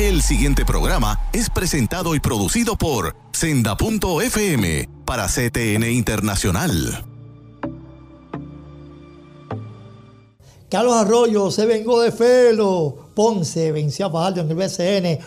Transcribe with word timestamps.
El 0.00 0.22
siguiente 0.22 0.64
programa 0.64 1.20
es 1.30 1.50
presentado 1.50 2.14
y 2.14 2.20
producido 2.20 2.74
por 2.74 3.14
Senda.fm 3.32 4.88
para 5.04 5.26
CTN 5.26 5.92
Internacional. 5.92 7.04
Carlos 10.70 10.94
Arroyo 10.94 11.50
se 11.50 11.66
vengó 11.66 12.00
de 12.00 12.12
Felo. 12.12 13.10
Ponce 13.14 13.72
venció 13.72 14.06
a 14.06 14.10
Fajardo 14.10 14.40
en 14.40 14.48
el 14.48 14.56
BCN. 14.56 15.18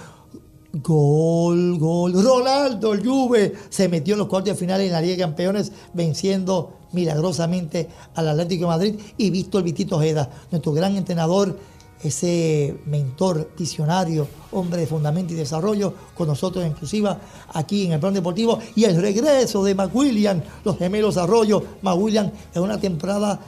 Gol, 0.81 1.77
gol. 1.77 2.23
Ronaldo 2.23 2.93
el 2.93 3.05
Juve 3.05 3.53
se 3.69 3.87
metió 3.87 4.15
en 4.15 4.19
los 4.21 4.27
cuartos 4.27 4.55
de 4.55 4.59
final 4.59 4.81
en 4.81 4.91
la 4.91 5.01
Liga 5.01 5.13
de 5.13 5.21
Campeones 5.21 5.71
venciendo 5.93 6.79
milagrosamente 6.93 7.89
al 8.15 8.29
Atlético 8.29 8.63
de 8.63 8.67
Madrid 8.67 8.99
y 9.17 9.29
visto 9.29 9.59
el 9.59 9.65
Vitito 9.65 9.97
Ojeda, 9.97 10.31
nuestro 10.49 10.71
gran 10.71 10.95
entrenador, 10.95 11.59
ese 12.03 12.77
mentor, 12.85 13.51
visionario, 13.57 14.27
hombre 14.51 14.81
de 14.81 14.87
fundamento 14.87 15.33
y 15.33 15.37
desarrollo, 15.37 15.93
con 16.13 16.27
nosotros 16.27 16.63
en 16.63 16.71
exclusiva 16.71 17.19
aquí 17.53 17.85
en 17.85 17.93
el 17.93 17.99
plan 17.99 18.13
deportivo 18.13 18.59
y 18.75 18.83
el 18.83 19.01
regreso 19.01 19.63
de 19.63 19.75
McWilliam, 19.75 20.41
los 20.63 20.77
gemelos 20.77 21.17
Arroyo, 21.17 21.63
McWilliam 21.81 22.31
en 22.53 22.61
una 22.61 22.79
temporada 22.79 23.39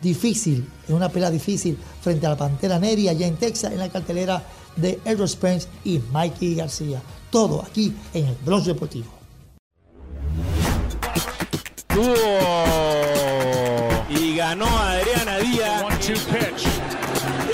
difícil, 0.00 0.68
en 0.88 0.94
una 0.94 1.08
pelea 1.08 1.30
difícil 1.30 1.78
frente 2.00 2.26
a 2.26 2.30
la 2.30 2.36
Pantera 2.36 2.78
Neri 2.78 3.08
allá 3.08 3.26
en 3.26 3.36
Texas 3.36 3.72
en 3.72 3.78
la 3.78 3.88
cartelera 3.88 4.42
de 4.76 5.00
Errol 5.04 5.28
Spence 5.28 5.68
y 5.84 5.98
Mikey 6.12 6.54
García. 6.54 7.02
Todo 7.30 7.62
aquí 7.62 7.92
en 8.12 8.26
el 8.26 8.36
Bronx 8.44 8.66
Deportivo. 8.66 9.06
Y 14.08 14.36
ganó 14.36 14.66
Adriana 14.66 15.38
Díaz. 15.38 15.84
One-two 15.84 16.14
pitch. 16.30 16.83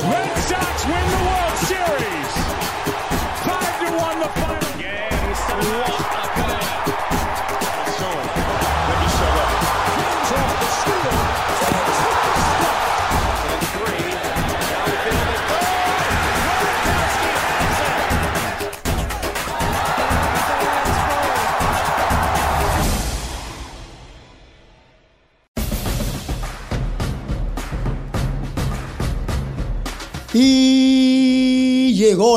Red 0.02 0.34
Sox 0.48 0.84
win 0.86 1.06
the 1.12 1.20
World 1.28 1.58
Series. 1.68 2.32
Five 3.44 3.74
to 3.80 3.88
one 4.00 4.18
the 4.20 4.30
final 4.40 4.72
game. 4.80 5.12
What 5.88 6.00
a 6.40 6.49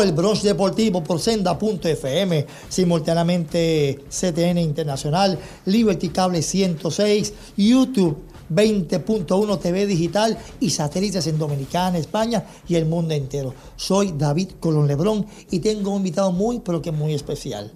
el 0.01 0.13
Bronx 0.13 0.43
Deportivo 0.43 1.03
por 1.03 1.19
Senda.fm, 1.19 2.45
simultáneamente 2.69 3.99
CTN 4.09 4.57
Internacional, 4.57 5.37
Liberty 5.65 6.09
Cable 6.09 6.41
106, 6.41 7.33
YouTube 7.57 8.17
20.1 8.49 9.59
TV 9.59 9.85
Digital 9.85 10.37
y 10.59 10.69
satélites 10.69 11.27
en 11.27 11.37
Dominicana, 11.37 11.97
España 11.97 12.45
y 12.67 12.75
el 12.75 12.85
mundo 12.85 13.13
entero. 13.13 13.53
Soy 13.75 14.13
David 14.17 14.51
Colón 14.59 14.87
Lebrón 14.87 15.25
y 15.51 15.59
tengo 15.59 15.91
un 15.91 15.97
invitado 15.97 16.31
muy, 16.31 16.59
pero 16.59 16.81
que 16.81 16.91
muy 16.91 17.13
especial. 17.13 17.71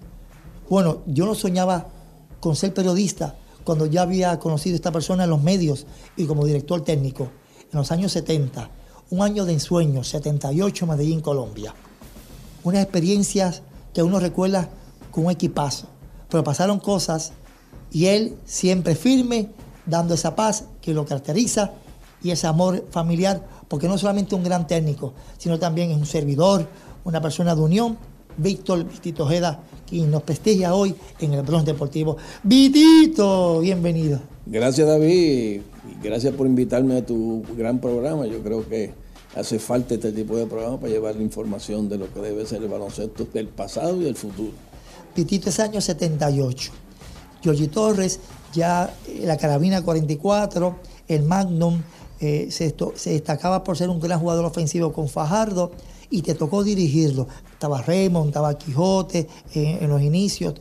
Bueno, 0.70 1.04
yo 1.06 1.26
no 1.26 1.36
soñaba 1.36 1.88
con 2.40 2.56
ser 2.56 2.74
periodista 2.74 3.36
cuando 3.64 3.86
ya 3.86 4.04
había 4.04 4.40
conocido 4.40 4.76
a 4.76 4.78
esta 4.78 4.92
persona 4.92 5.26
en 5.26 5.30
los 5.30 5.42
medios 5.42 5.86
y 6.16 6.26
como 6.26 6.46
director 6.46 6.82
técnico 6.82 7.30
en 7.72 7.78
los 7.78 7.92
años 7.92 8.12
70 8.12 8.72
un 9.10 9.22
año 9.22 9.46
de 9.46 9.54
ensueño, 9.54 10.04
78 10.04 10.86
Medellín, 10.86 11.22
Colombia. 11.22 11.74
Unas 12.64 12.84
experiencias 12.84 13.62
que 13.94 14.04
uno 14.04 14.20
recuerda 14.20 14.70
con 15.12 15.26
un 15.26 15.32
equipazo. 15.32 15.88
Pero 16.30 16.44
pasaron 16.44 16.80
cosas 16.80 17.34
y 17.92 18.06
él 18.08 18.36
siempre 18.46 18.96
firme, 18.96 19.50
dando 19.86 20.14
esa 20.14 20.36
paz 20.36 20.66
que 20.82 20.94
lo 20.94 21.06
caracteriza 21.06 21.72
y 22.22 22.32
ese 22.32 22.48
amor 22.48 22.86
familiar, 22.92 23.48
porque 23.68 23.88
no 23.88 23.96
es 23.96 24.02
solamente 24.02 24.36
un 24.36 24.44
gran 24.44 24.68
técnico, 24.68 25.14
sino 25.38 25.58
también 25.58 25.92
es 25.92 25.98
un 25.98 26.06
servidor, 26.06 26.68
una 27.04 27.22
persona 27.22 27.56
de 27.56 27.62
unión. 27.62 27.98
Víctor 28.38 28.84
Vitito 28.84 29.24
Ojeda, 29.24 29.64
quien 29.88 30.12
nos 30.12 30.22
prestigia 30.22 30.76
hoy 30.76 30.94
en 31.20 31.34
el 31.34 31.42
Bronx 31.42 31.66
Deportivo. 31.66 32.18
Vitito, 32.44 33.62
bienvenido. 33.62 34.20
Gracias 34.46 34.88
David, 34.88 35.62
gracias 36.04 36.36
por 36.36 36.46
invitarme 36.46 36.98
a 36.98 37.06
tu 37.06 37.44
gran 37.58 37.80
programa. 37.80 38.28
Yo 38.28 38.44
creo 38.44 38.68
que 38.70 38.94
hace 39.38 39.60
falta 39.60 39.94
este 39.94 40.12
tipo 40.12 40.36
de 40.36 40.46
programa 40.48 40.80
para 40.80 40.92
llevar 40.92 41.16
la 41.16 41.22
información 41.22 41.88
de 41.90 41.98
lo 41.98 42.12
que 42.12 42.20
debe 42.20 42.46
ser 42.46 42.64
el 42.64 42.70
baloncesto 42.70 43.28
del 43.34 43.48
pasado 43.48 44.02
y 44.02 44.06
del 44.06 44.16
futuro. 44.16 44.52
Vitito 45.16 45.50
es 45.50 45.60
año 45.60 45.80
78. 45.80 46.72
Giorgi 47.42 47.68
Torres, 47.68 48.20
ya 48.54 48.94
eh, 49.08 49.22
la 49.26 49.38
carabina 49.38 49.82
44, 49.84 50.76
el 51.08 51.24
Magnum, 51.24 51.82
eh, 52.20 52.48
se, 52.50 52.74
destacaba 53.10 53.64
por 53.64 53.78
ser 53.78 53.90
un 53.90 54.00
gran 54.00 54.20
jugador 54.20 54.46
ofensivo 54.46 54.92
con 54.92 55.08
Fajardo 55.08 55.72
y 56.10 56.24
te 56.24 56.34
tocó 56.34 56.64
dirigirlo. 56.64 57.28
Estaba 57.52 57.82
Raymond, 57.82 58.30
estaba 58.30 58.58
Quijote 58.58 59.28
eh, 59.54 59.78
en 59.82 59.90
los 59.90 60.02
inicios, 60.02 60.56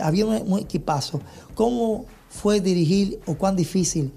había 0.00 0.26
un 0.26 0.58
equipazo. 0.58 1.20
¿Cómo 1.54 2.04
fue 2.28 2.60
dirigir 2.60 3.20
o 3.26 3.34
cuán 3.34 3.56
difícil 3.56 4.12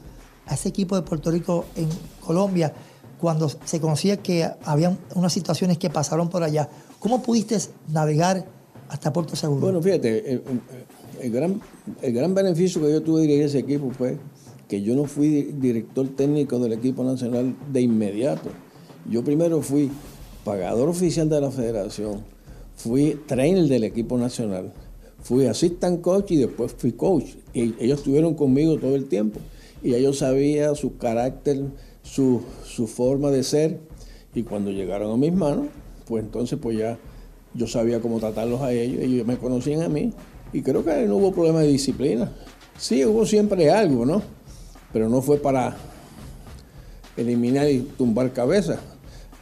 a 0.46 0.56
ese 0.56 0.70
equipo 0.70 0.96
de 0.96 1.02
Puerto 1.02 1.32
Rico 1.32 1.66
en 1.76 1.88
Colombia 2.20 2.74
cuando 3.22 3.50
se 3.50 3.80
conocía 3.80 4.18
que 4.18 4.50
había 4.66 4.98
unas 5.16 5.32
situaciones 5.32 5.78
que 5.78 5.90
pasaron 5.90 6.30
por 6.30 6.44
allá? 6.44 6.68
¿Cómo 7.00 7.22
pudiste 7.24 7.58
navegar 7.90 8.46
hasta 8.90 9.14
Puerto 9.14 9.36
Seguro? 9.36 9.62
Bueno, 9.62 9.82
fíjate, 9.82 10.18
el, 10.34 10.42
el- 10.48 10.62
el 11.22 11.32
gran, 11.32 11.62
el 12.02 12.14
gran 12.14 12.34
beneficio 12.34 12.82
que 12.82 12.92
yo 12.92 13.02
tuve 13.04 13.22
de 13.22 13.28
dirigir 13.28 13.46
ese 13.46 13.60
equipo 13.60 13.92
fue 13.92 14.18
que 14.68 14.82
yo 14.82 14.96
no 14.96 15.06
fui 15.06 15.28
di- 15.30 15.52
director 15.54 16.08
técnico 16.16 16.58
del 16.58 16.74
equipo 16.74 17.04
nacional 17.04 17.56
de 17.72 17.82
inmediato. 17.82 18.50
Yo 19.08 19.24
primero 19.24 19.62
fui 19.62 19.92
pagador 20.44 20.90
oficial 20.90 21.30
de 21.30 21.40
la 21.40 21.52
federación, 21.52 22.24
fui 22.76 23.20
trainer 23.28 23.66
del 23.68 23.84
equipo 23.84 24.18
nacional, 24.18 24.74
fui 25.22 25.46
assistant 25.46 26.02
coach 26.02 26.32
y 26.32 26.38
después 26.38 26.74
fui 26.76 26.94
coach. 26.94 27.36
Y 27.54 27.76
ellos 27.80 28.00
estuvieron 28.00 28.34
conmigo 28.34 28.78
todo 28.80 28.96
el 28.96 29.06
tiempo. 29.06 29.40
Y 29.84 29.92
ya 29.92 30.00
yo 30.00 30.14
sabía 30.14 30.74
su 30.74 30.98
carácter, 30.98 31.62
su, 32.04 32.42
su 32.66 32.88
forma 32.88 33.32
de 33.32 33.44
ser. 33.44 33.80
Y 34.34 34.44
cuando 34.44 34.72
llegaron 34.72 35.12
a 35.12 35.18
mis 35.18 35.34
manos, 35.34 35.68
pues 36.06 36.24
entonces 36.24 36.58
pues 36.62 36.78
ya 36.78 36.98
yo 37.54 37.68
sabía 37.68 38.00
cómo 38.00 38.20
tratarlos 38.20 38.62
a 38.62 38.72
ellos, 38.72 39.02
ellos 39.04 39.28
me 39.28 39.38
conocían 39.38 39.82
a 39.82 39.90
mí. 39.90 40.14
Y 40.54 40.62
creo 40.62 40.84
que 40.84 41.06
no 41.06 41.18
hubo 41.18 41.32
problema 41.32 41.62
de 41.62 41.68
disciplina. 41.68 42.32
Sí, 42.78 43.06
hubo 43.06 43.26
siempre 43.26 43.70
algo, 43.72 44.06
¿no? 44.06 44.22
Pero 44.92 45.08
no 45.08 45.22
fue 45.22 45.38
para 45.38 45.76
eliminar 47.16 47.70
y 47.70 47.80
tumbar 47.98 48.32
cabezas. 48.34 48.80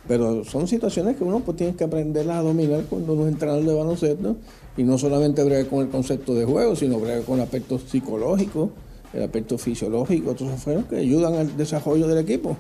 Pero 0.08 0.44
son 0.44 0.68
situaciones 0.68 1.18
que 1.18 1.24
uno 1.24 1.40
pues 1.42 1.58
tiene 1.58 1.76
que 1.76 1.84
aprenderlas 1.84 2.38
a 2.38 2.42
dominar 2.42 2.84
cuando 2.90 3.14
uno 3.14 3.28
es 3.28 3.34
entrenador 3.34 3.64
de 3.64 3.74
baloncesto 3.76 4.38
y 4.76 4.84
no 4.84 4.98
solamente 4.98 5.44
brega 5.44 5.70
con 5.70 5.80
el 5.82 5.90
concepto 5.90 6.34
de 6.34 6.46
juego, 6.46 6.76
sino 6.76 7.00
brega 7.00 7.22
con 7.22 7.36
el 7.36 7.44
aspecto 7.44 7.78
psicológico, 7.78 8.72
el 9.14 9.24
aspecto 9.24 9.58
fisiológico, 9.58 10.34
todos 10.34 10.52
esos 10.52 10.64
fueros 10.64 10.86
que 10.86 10.98
ayudan 10.98 11.36
al 11.36 11.58
desarrollo 11.58 12.08
del 12.08 12.20
equipo. 12.20 12.58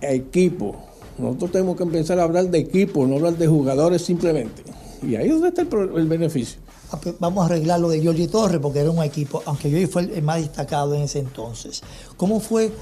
Equipo. 0.00 0.76
Nosotros 1.18 1.52
tenemos 1.52 1.76
que 1.76 1.82
empezar 1.82 2.18
a 2.18 2.24
hablar 2.24 2.48
de 2.48 2.58
equipo, 2.58 3.06
no 3.06 3.16
hablar 3.16 3.36
de 3.36 3.46
jugadores 3.46 4.02
simplemente. 4.02 4.62
Y 5.02 5.16
ahí 5.16 5.26
es 5.26 5.32
donde 5.32 5.48
está 5.48 5.62
el, 5.62 6.06
beneficio. 6.06 6.60
Ah, 6.90 6.98
pues 7.00 7.16
Vamos 7.18 7.42
a 7.42 7.46
arreglar 7.46 7.80
lo 7.80 7.88
de 7.88 8.00
Giorgi 8.00 8.28
Torres 8.28 8.60
porque 8.60 8.80
era 8.80 8.90
un 8.90 9.02
equipo, 9.02 9.42
aunque 9.46 9.68
Giorgi 9.68 9.86
fue 9.86 10.02
el 10.02 10.22
más 10.22 10.40
destacado 10.40 10.94
en 10.94 11.02
ese 11.02 11.18
entonces. 11.18 11.82
¿Cómo 12.16 12.40
fue 12.40 12.72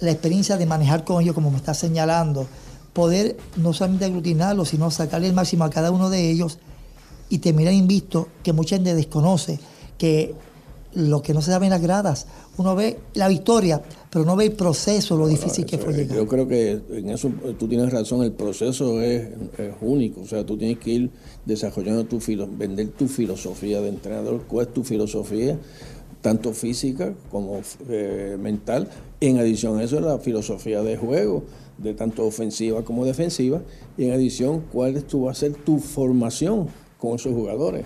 la 0.00 0.10
experiencia 0.10 0.56
de 0.56 0.66
manejar 0.66 1.04
con 1.04 1.22
ellos, 1.22 1.34
como 1.34 1.50
me 1.50 1.58
está 1.58 1.74
señalando? 1.74 2.46
Poder 2.92 3.36
no 3.56 3.72
solamente 3.72 4.06
aglutinarlos, 4.06 4.70
sino 4.70 4.90
sacarle 4.90 5.28
el 5.28 5.34
máximo 5.34 5.64
a 5.64 5.70
cada 5.70 5.90
uno 5.90 6.10
de 6.10 6.30
ellos 6.30 6.58
y 7.28 7.38
terminar 7.38 7.74
invisto, 7.74 8.28
que 8.42 8.52
mucha 8.52 8.76
gente 8.76 8.94
desconoce, 8.94 9.60
que 9.98 10.34
lo 10.98 11.22
que 11.22 11.32
no 11.32 11.40
se 11.40 11.52
sabe 11.52 11.66
en 11.66 11.70
las 11.70 11.80
gradas, 11.80 12.26
uno 12.56 12.74
ve 12.74 12.98
la 13.14 13.28
victoria, 13.28 13.80
pero 14.10 14.24
no 14.24 14.34
ve 14.34 14.46
el 14.46 14.52
proceso, 14.52 15.16
lo 15.16 15.28
difícil 15.28 15.64
que 15.64 15.78
fue 15.78 15.92
llegar. 15.92 16.16
Yo 16.16 16.26
creo 16.26 16.48
que 16.48 16.80
en 16.90 17.10
eso 17.10 17.28
eh, 17.44 17.54
tú 17.56 17.68
tienes 17.68 17.92
razón, 17.92 18.24
el 18.24 18.32
proceso 18.32 19.00
es, 19.00 19.28
es 19.58 19.74
único, 19.80 20.22
o 20.22 20.26
sea, 20.26 20.44
tú 20.44 20.56
tienes 20.56 20.78
que 20.78 20.90
ir 20.90 21.10
desarrollando 21.44 22.04
tu 22.04 22.18
filo, 22.18 22.48
vender 22.50 22.88
tu 22.88 23.06
filosofía 23.06 23.80
de 23.80 23.90
entrenador, 23.90 24.42
cuál 24.48 24.66
es 24.66 24.74
tu 24.74 24.82
filosofía, 24.82 25.56
tanto 26.20 26.52
física 26.52 27.14
como 27.30 27.60
eh, 27.88 28.36
mental, 28.40 28.88
en 29.20 29.38
adición 29.38 29.78
a 29.78 29.84
eso 29.84 30.00
la 30.00 30.18
filosofía 30.18 30.82
de 30.82 30.96
juego, 30.96 31.44
de 31.78 31.94
tanto 31.94 32.26
ofensiva 32.26 32.82
como 32.82 33.04
defensiva, 33.04 33.62
y 33.96 34.06
en 34.06 34.12
adición 34.12 34.64
cuál 34.72 34.96
es 34.96 35.06
tu, 35.06 35.26
va 35.26 35.30
a 35.30 35.34
ser 35.34 35.52
tu 35.54 35.78
formación 35.78 36.66
con 36.98 37.14
esos 37.14 37.32
jugadores 37.32 37.84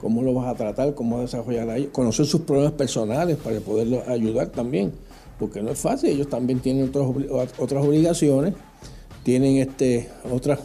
cómo 0.00 0.22
lo 0.22 0.34
vas 0.34 0.46
a 0.48 0.54
tratar, 0.54 0.94
cómo 0.94 1.20
desarrollar 1.20 1.70
a 1.70 1.76
ellos, 1.76 1.90
conocer 1.92 2.26
sus 2.26 2.42
problemas 2.42 2.72
personales 2.72 3.36
para 3.36 3.60
poderlos 3.60 4.06
ayudar 4.08 4.48
también, 4.48 4.92
porque 5.38 5.62
no 5.62 5.70
es 5.70 5.78
fácil, 5.78 6.10
ellos 6.10 6.28
también 6.28 6.60
tienen 6.60 6.88
otras, 6.88 7.06
otras 7.58 7.84
obligaciones, 7.84 8.54
tienen 9.22 9.56
este, 9.56 10.08
otras 10.30 10.60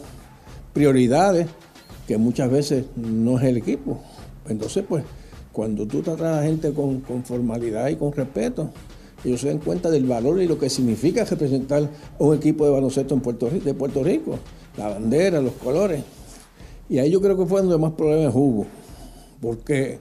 prioridades 0.72 1.46
que 2.06 2.16
muchas 2.16 2.50
veces 2.50 2.86
no 2.96 3.38
es 3.38 3.44
el 3.44 3.56
equipo. 3.56 4.00
Entonces, 4.48 4.84
pues, 4.88 5.04
cuando 5.52 5.86
tú 5.86 6.02
tratas 6.02 6.26
a 6.26 6.36
la 6.36 6.42
gente 6.42 6.72
con, 6.72 7.02
formalidad 7.24 7.88
y 7.88 7.96
con 7.96 8.12
respeto, 8.12 8.70
ellos 9.24 9.40
se 9.40 9.48
dan 9.48 9.58
cuenta 9.58 9.90
del 9.90 10.04
valor 10.04 10.40
y 10.40 10.48
lo 10.48 10.58
que 10.58 10.68
significa 10.68 11.24
representar 11.24 11.88
un 12.18 12.34
equipo 12.34 12.64
de 12.64 12.72
baloncesto 12.72 13.14
en 13.14 13.20
Puerto 13.20 13.48
de 13.50 13.74
Puerto 13.74 14.02
Rico, 14.02 14.38
la 14.76 14.88
bandera, 14.88 15.40
los 15.40 15.52
colores. 15.54 16.02
Y 16.88 16.98
ahí 16.98 17.10
yo 17.10 17.20
creo 17.20 17.36
que 17.36 17.46
fue 17.46 17.60
donde 17.60 17.78
más 17.78 17.92
problemas 17.92 18.34
hubo, 18.34 18.66
porque 19.42 19.98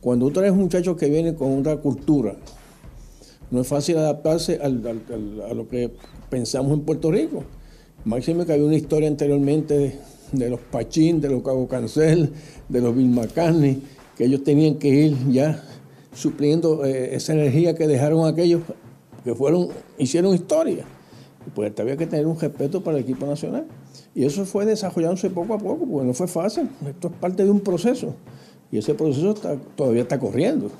cuando 0.00 0.26
tú 0.26 0.32
traes 0.32 0.54
muchachos 0.54 0.96
que 0.96 1.10
vienen 1.10 1.34
con 1.34 1.60
otra 1.60 1.76
cultura, 1.76 2.34
no 3.50 3.60
es 3.60 3.66
fácil 3.66 3.98
adaptarse 3.98 4.58
a 4.62 4.68
lo 4.68 5.68
que 5.68 5.90
pensamos 6.30 6.72
en 6.72 6.80
Puerto 6.80 7.12
Rico. 7.12 7.44
Máximo 8.04 8.46
que 8.46 8.54
había 8.54 8.64
una 8.64 8.76
historia 8.76 9.08
anteriormente 9.08 10.00
de, 10.32 10.50
los 10.50 10.60
Pachín, 10.60 11.20
de 11.20 11.28
los 11.28 11.42
Cabo 11.42 11.68
Cancel, 11.68 12.32
de 12.68 12.80
los 12.80 12.96
Bill 12.96 13.10
McCartney, 13.10 13.82
que 14.16 14.24
ellos 14.24 14.42
tenían 14.42 14.76
que 14.76 14.88
ir 14.88 15.16
ya 15.30 15.62
supliendo 16.14 16.84
eh, 16.84 17.14
esa 17.14 17.34
energía 17.34 17.74
que 17.74 17.86
dejaron 17.86 18.26
aquellos 18.26 18.62
que 19.22 19.34
fueron, 19.34 19.68
hicieron 19.98 20.34
historia. 20.34 20.86
Pues 21.54 21.72
había 21.78 21.96
que 21.98 22.06
tener 22.06 22.26
un 22.26 22.38
respeto 22.38 22.82
para 22.82 22.96
el 22.96 23.04
equipo 23.04 23.26
nacional. 23.26 23.66
Y 24.14 24.24
eso 24.24 24.44
fue 24.44 24.64
desarrollándose 24.64 25.28
poco 25.28 25.54
a 25.54 25.58
poco, 25.58 25.86
porque 25.86 26.06
no 26.06 26.14
fue 26.14 26.28
fácil. 26.28 26.68
Esto 26.86 27.08
es 27.08 27.14
parte 27.14 27.44
de 27.44 27.50
un 27.50 27.60
proceso. 27.60 28.14
Y 28.72 28.78
ese 28.78 28.94
proceso 28.94 29.34
todavía 29.76 30.02
está 30.02 30.18
corriendo. 30.18 30.70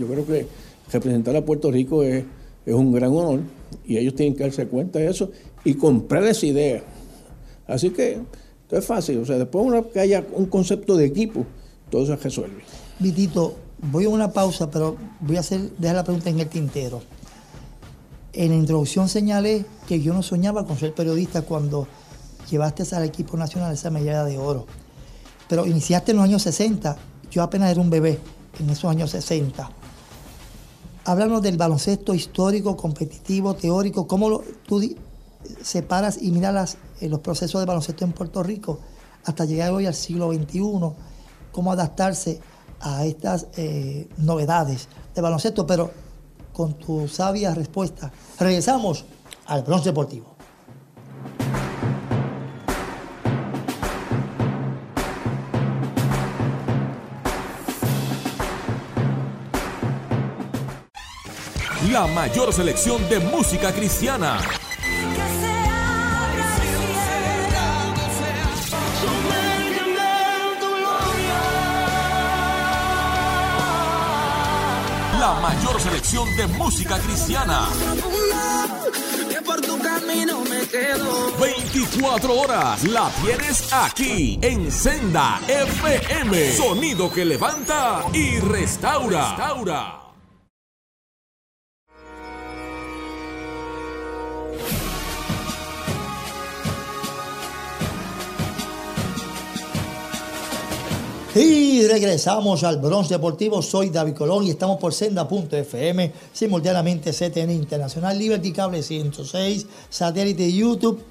Yo 0.00 0.06
creo 0.06 0.26
que 0.26 0.46
representar 0.92 1.36
a 1.36 1.44
Puerto 1.44 1.70
Rico 1.70 2.02
es, 2.02 2.24
es 2.64 2.74
un 2.74 2.92
gran 2.92 3.10
honor 3.12 3.40
y 3.86 3.96
ellos 3.98 4.14
tienen 4.14 4.34
que 4.36 4.44
darse 4.44 4.66
cuenta 4.66 4.98
de 4.98 5.08
eso 5.10 5.30
y 5.64 5.74
comprar 5.74 6.24
esa 6.24 6.46
idea. 6.46 6.82
Así 7.66 7.90
que 7.90 8.12
esto 8.62 8.76
es 8.78 8.84
fácil. 8.84 9.18
O 9.18 9.26
sea, 9.26 9.36
después 9.38 9.64
una- 9.64 9.82
que 9.82 10.00
haya 10.00 10.24
un 10.32 10.46
concepto 10.46 10.96
de 10.96 11.04
equipo, 11.06 11.44
todo 11.90 12.06
se 12.06 12.16
resuelve. 12.16 12.62
Vitito, 12.98 13.54
voy 13.90 14.04
a 14.04 14.08
una 14.08 14.32
pausa, 14.32 14.70
pero 14.70 14.96
voy 15.20 15.36
a 15.36 15.40
hacer, 15.40 15.70
dejar 15.78 15.96
la 15.96 16.04
pregunta 16.04 16.30
en 16.30 16.40
el 16.40 16.48
tintero. 16.48 17.02
En 18.32 18.50
la 18.50 18.56
introducción 18.56 19.08
señalé 19.08 19.64
que 19.86 20.00
yo 20.00 20.12
no 20.12 20.22
soñaba 20.22 20.66
con 20.66 20.76
ser 20.78 20.92
periodista 20.94 21.42
cuando 21.42 21.86
llevaste 22.50 22.82
al 22.96 23.04
equipo 23.04 23.36
nacional 23.36 23.72
esa 23.72 23.90
medalla 23.90 24.24
de 24.24 24.38
oro. 24.38 24.66
Pero 25.48 25.66
iniciaste 25.66 26.10
en 26.12 26.16
los 26.16 26.24
años 26.24 26.42
60, 26.42 26.96
yo 27.34 27.42
apenas 27.42 27.70
era 27.72 27.80
un 27.80 27.90
bebé 27.90 28.20
en 28.60 28.70
esos 28.70 28.84
años 28.88 29.10
60. 29.10 29.68
Háblanos 31.06 31.42
del 31.42 31.56
baloncesto 31.56 32.14
histórico, 32.14 32.76
competitivo, 32.76 33.54
teórico, 33.54 34.06
cómo 34.06 34.28
lo- 34.30 34.44
tú 34.66 34.80
separas 35.62 36.16
y 36.22 36.30
miras 36.30 36.78
eh, 37.00 37.08
los 37.08 37.18
procesos 37.18 37.60
de 37.60 37.66
baloncesto 37.66 38.04
en 38.04 38.12
Puerto 38.12 38.42
Rico 38.44 38.78
hasta 39.24 39.44
llegar 39.46 39.72
hoy 39.72 39.86
al 39.86 39.94
siglo 39.94 40.32
XXI, 40.32 40.60
cómo 41.50 41.72
adaptarse 41.72 42.40
a 42.80 43.04
estas 43.04 43.48
eh, 43.56 44.08
novedades 44.18 44.88
de 45.14 45.20
baloncesto, 45.20 45.66
pero 45.66 45.90
con 46.52 46.74
tu 46.74 47.08
sabia 47.08 47.52
respuesta. 47.52 48.12
Regresamos 48.38 49.04
al 49.46 49.62
bronce 49.64 49.86
deportivo. 49.90 50.33
La 61.94 62.08
mayor 62.08 62.52
selección 62.52 63.08
de 63.08 63.20
música 63.20 63.72
cristiana. 63.72 64.40
La 75.20 75.34
mayor 75.34 75.80
selección 75.80 76.36
de 76.36 76.48
música 76.48 76.98
cristiana. 76.98 77.68
que 79.30 79.40
por 79.42 79.60
tu 79.60 79.78
camino 79.78 80.40
me 80.40 80.66
quedo. 80.66 81.32
24 81.40 82.40
horas 82.40 82.82
la 82.88 83.08
tienes 83.22 83.72
aquí 83.72 84.40
en 84.42 84.72
Senda 84.72 85.40
FM. 85.46 86.56
Sonido 86.56 87.08
que 87.12 87.24
levanta 87.24 88.02
y 88.12 88.40
restaura. 88.40 89.36
restaura. 89.36 90.03
Regresamos 101.88 102.64
al 102.64 102.78
Bronce 102.78 103.14
Deportivo. 103.14 103.60
Soy 103.60 103.90
David 103.90 104.14
Colón 104.14 104.46
y 104.46 104.50
estamos 104.50 104.78
por 104.78 104.94
senda.fm, 104.94 106.12
simultáneamente 106.32 107.12
CTN 107.12 107.50
Internacional, 107.50 108.18
Liberty 108.18 108.52
Cable 108.52 108.82
106, 108.82 109.66
satélite 109.90 110.50
YouTube, 110.50 111.02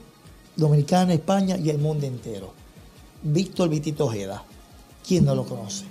Dominicana, 0.56 1.14
España 1.14 1.58
y 1.58 1.70
el 1.70 1.78
mundo 1.78 2.08
entero. 2.08 2.54
Víctor 3.22 3.70
Vitito 3.70 4.06
Ojeda, 4.06 4.44
¿quién 5.08 5.26
no 5.26 5.36
lo 5.36 5.46
conoce? 5.46 5.86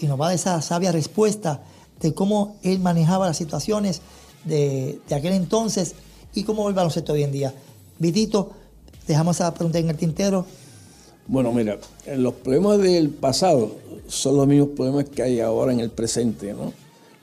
Y 0.00 0.06
nos 0.06 0.20
va 0.20 0.26
a 0.26 0.28
dar 0.28 0.36
esa 0.36 0.62
sabia 0.62 0.92
respuesta 0.92 1.62
de 2.00 2.14
cómo 2.14 2.56
él 2.62 2.80
manejaba 2.80 3.26
las 3.26 3.36
situaciones 3.36 4.00
de, 4.44 4.98
de 5.08 5.14
aquel 5.14 5.34
entonces 5.34 5.94
y 6.34 6.44
cómo 6.44 6.68
el 6.68 6.74
baloncesto 6.74 7.12
hoy 7.12 7.22
en 7.22 7.32
día. 7.32 7.54
Vitito, 7.98 8.52
dejamos 9.06 9.36
esa 9.36 9.52
pregunta 9.52 9.78
en 9.78 9.90
el 9.90 9.96
tintero. 9.96 10.46
Bueno, 11.28 11.52
mira, 11.52 11.78
los 12.16 12.34
problemas 12.34 12.78
del 12.78 13.10
pasado 13.10 13.76
son 14.08 14.36
los 14.36 14.46
mismos 14.46 14.70
problemas 14.70 15.04
que 15.04 15.22
hay 15.22 15.40
ahora 15.40 15.72
en 15.72 15.78
el 15.78 15.90
presente, 15.90 16.52
¿no? 16.52 16.72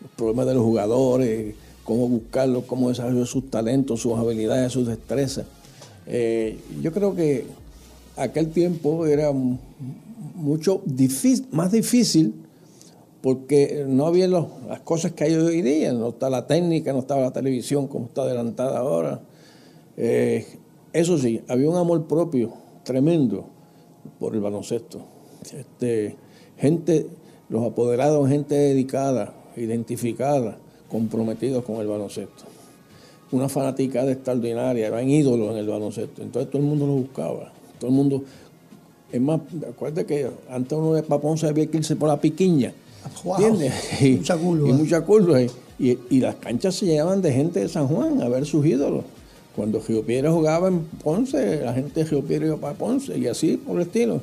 Los 0.02 0.12
problemas 0.16 0.46
de 0.48 0.54
los 0.54 0.64
jugadores, 0.64 1.56
cómo 1.84 2.08
buscarlos, 2.08 2.64
cómo 2.64 2.90
desarrollar 2.90 3.28
sus 3.28 3.50
talentos, 3.50 4.00
sus 4.02 4.18
habilidades, 4.18 4.72
sus 4.72 4.88
destrezas. 4.88 5.46
Eh, 6.08 6.58
yo 6.82 6.94
creo 6.94 7.14
que 7.14 7.46
aquel 8.16 8.52
tiempo 8.52 9.06
era 9.06 9.32
mucho 10.36 10.82
más 11.52 11.72
difícil 11.74 12.34
porque 13.22 13.86
no 13.86 14.08
había 14.08 14.30
las 14.30 14.80
cosas 14.86 15.12
que 15.12 15.26
hay 15.26 15.36
hoy 15.36 15.62
día, 15.62 15.92
no 15.92 16.10
está 16.10 16.30
la 16.30 16.48
técnica, 16.48 16.94
no 16.94 17.00
estaba 17.00 17.22
la 17.22 17.34
televisión 17.34 17.88
como 17.88 18.06
está 18.06 18.22
adelantada 18.22 18.80
ahora. 18.80 19.20
Eh, 19.98 20.48
eso 20.94 21.18
sí, 21.18 21.42
había 21.50 21.70
un 21.70 21.76
amor 21.76 22.08
propio 22.08 22.54
tremendo 22.84 23.59
por 24.20 24.34
el 24.36 24.42
baloncesto. 24.42 25.00
Este, 25.44 26.16
gente, 26.58 27.08
los 27.50 27.64
apoderados, 27.66 28.28
gente 28.30 28.56
dedicada, 28.56 29.34
identificada, 29.56 30.58
comprometidos 30.90 31.64
con 31.64 31.78
el 31.78 31.88
baloncesto. 31.88 32.44
Una 33.32 33.48
fanaticada 33.48 34.12
extraordinaria, 34.12 34.88
eran 34.88 35.08
ídolos 35.10 35.52
en 35.52 35.58
el 35.58 35.68
baloncesto. 35.68 36.22
Entonces 36.24 36.50
todo 36.52 36.62
el 36.62 36.68
mundo 36.68 36.88
lo 36.88 36.94
buscaba. 36.94 37.52
Todo 37.80 37.90
el 37.92 37.96
mundo. 37.96 38.24
Es 39.12 39.22
más, 39.22 39.40
acuérdate 39.68 40.06
que 40.06 40.30
antes 40.50 40.78
uno 40.78 40.94
de 40.94 41.04
Paponce 41.04 41.48
había 41.48 41.66
que 41.68 41.78
irse 41.78 41.96
por 41.96 42.10
la 42.10 42.20
piquiña. 42.20 42.74
Wow. 43.24 43.36
¿Entiendes? 43.36 44.02
Y, 44.02 44.12
Mucha 44.18 44.38
curva. 44.38 44.70
y 44.70 44.74
mucha 44.74 45.02
curva. 45.02 45.42
Y, 45.42 45.50
y- 45.80 46.00
y 46.10 46.20
las 46.20 46.36
canchas 46.36 46.76
se 46.76 46.86
llenaban 46.88 47.22
de 47.22 47.32
gente 47.32 47.60
de 47.62 47.70
San 47.70 47.88
Juan 47.88 48.22
a 48.22 48.28
ver 48.30 48.46
sus 48.46 48.66
ídolos. 48.66 49.04
Cuando 49.60 49.82
Río 49.86 50.06
Piedra 50.06 50.32
jugaba 50.32 50.70
en 50.70 50.86
Ponce, 51.04 51.66
la 51.66 51.74
gente 51.74 52.02
de 52.02 52.10
Río 52.10 52.24
Piedra 52.24 52.48
iba 52.48 52.56
para 52.56 52.76
Ponce 52.76 53.18
y 53.18 53.28
así 53.28 53.58
por 53.58 53.76
el 53.76 53.88
estilo. 53.88 54.22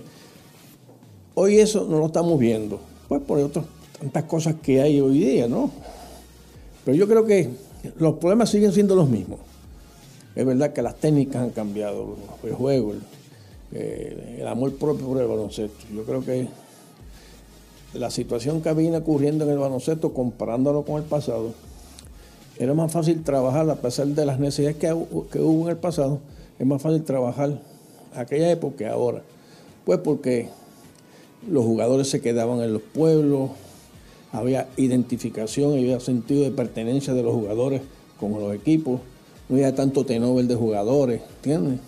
Hoy 1.35 1.59
eso 1.59 1.87
no 1.87 1.99
lo 1.99 2.07
estamos 2.07 2.39
viendo, 2.39 2.81
pues 3.07 3.21
por 3.21 3.39
otras 3.41 3.67
tantas 4.01 4.25
cosas 4.25 4.55
que 4.63 4.81
hay 4.81 4.99
hoy 4.99 5.19
día, 5.19 5.47
¿no? 5.47 5.71
Pero 6.87 6.97
yo 6.97 7.07
creo 7.07 7.27
que 7.27 7.51
los 7.99 8.15
problemas 8.15 8.49
siguen 8.49 8.73
siendo 8.73 8.97
los 8.97 9.11
mismos. 9.11 9.39
Es 10.35 10.47
verdad 10.47 10.73
que 10.73 10.81
las 10.81 10.97
técnicas 10.97 11.43
han 11.43 11.51
cambiado, 11.51 12.17
el 12.43 12.55
juego, 12.55 12.93
el, 12.93 13.03
eh, 13.73 14.39
el 14.41 14.47
amor 14.47 14.75
propio 14.77 15.07
por 15.07 15.21
el 15.21 15.27
baloncesto. 15.27 15.85
Yo 15.95 16.05
creo 16.05 16.25
que 16.25 16.49
la 17.93 18.11
situación 18.11 18.63
que 18.63 18.73
viene 18.73 18.97
ocurriendo 18.97 19.45
en 19.45 19.51
el 19.51 19.59
baloncesto, 19.59 20.15
comparándolo 20.15 20.83
con 20.87 20.97
el 20.97 21.07
pasado, 21.07 21.53
era 22.59 22.75
más 22.75 22.91
fácil 22.93 23.23
trabajar, 23.23 23.69
a 23.69 23.77
pesar 23.77 24.07
de 24.07 24.27
las 24.27 24.39
necesidades 24.39 24.77
que, 24.77 24.89
que 25.31 25.41
hubo 25.41 25.65
en 25.65 25.71
el 25.71 25.77
pasado, 25.77 26.21
es 26.59 26.67
más 26.67 26.81
fácil 26.81 27.03
trabajar 27.03 27.61
aquella 28.15 28.51
época 28.51 28.77
que 28.79 28.87
ahora. 28.87 29.23
Pues 29.85 30.01
porque 30.01 30.49
los 31.49 31.65
jugadores 31.65 32.09
se 32.09 32.21
quedaban 32.21 32.61
en 32.61 32.73
los 32.73 32.83
pueblos, 32.83 33.51
había 34.33 34.69
identificación, 34.77 35.73
había 35.73 36.01
sentido 36.01 36.43
de 36.43 36.51
pertenencia 36.51 37.15
de 37.15 37.23
los 37.23 37.35
jugadores 37.35 37.83
con 38.19 38.33
los 38.33 38.55
equipos, 38.55 39.01
no 39.49 39.57
había 39.57 39.75
tanto 39.75 40.05
tenover 40.05 40.47
de 40.47 40.55
jugadores, 40.55 41.23
¿entiendes? 41.37 41.81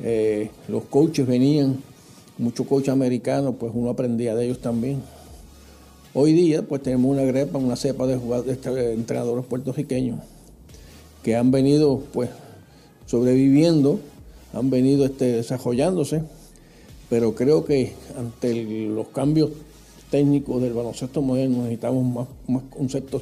Eh, 0.00 0.50
los 0.68 0.84
coaches 0.84 1.26
venían, 1.26 1.82
muchos 2.38 2.66
coaches 2.66 2.90
americanos, 2.90 3.54
pues 3.58 3.72
uno 3.74 3.90
aprendía 3.90 4.34
de 4.34 4.44
ellos 4.44 4.60
también. 4.60 5.02
Hoy 6.18 6.32
día, 6.32 6.62
pues 6.62 6.82
tenemos 6.82 7.14
una 7.14 7.24
grepa, 7.24 7.58
una 7.58 7.76
cepa 7.76 8.06
de, 8.06 8.16
jugadores, 8.16 8.62
de 8.62 8.94
entrenadores 8.94 9.44
puertorriqueños 9.44 10.20
que 11.22 11.36
han 11.36 11.50
venido, 11.50 12.04
pues, 12.14 12.30
sobreviviendo, 13.04 14.00
han 14.54 14.70
venido 14.70 15.04
este, 15.04 15.26
desarrollándose, 15.26 16.22
pero 17.10 17.34
creo 17.34 17.66
que 17.66 17.92
ante 18.16 18.54
los 18.86 19.08
cambios 19.08 19.50
técnicos 20.10 20.62
del 20.62 20.72
baloncesto 20.72 21.20
moderno 21.20 21.64
necesitamos 21.64 22.26
más, 22.48 22.62
conceptos 22.70 23.20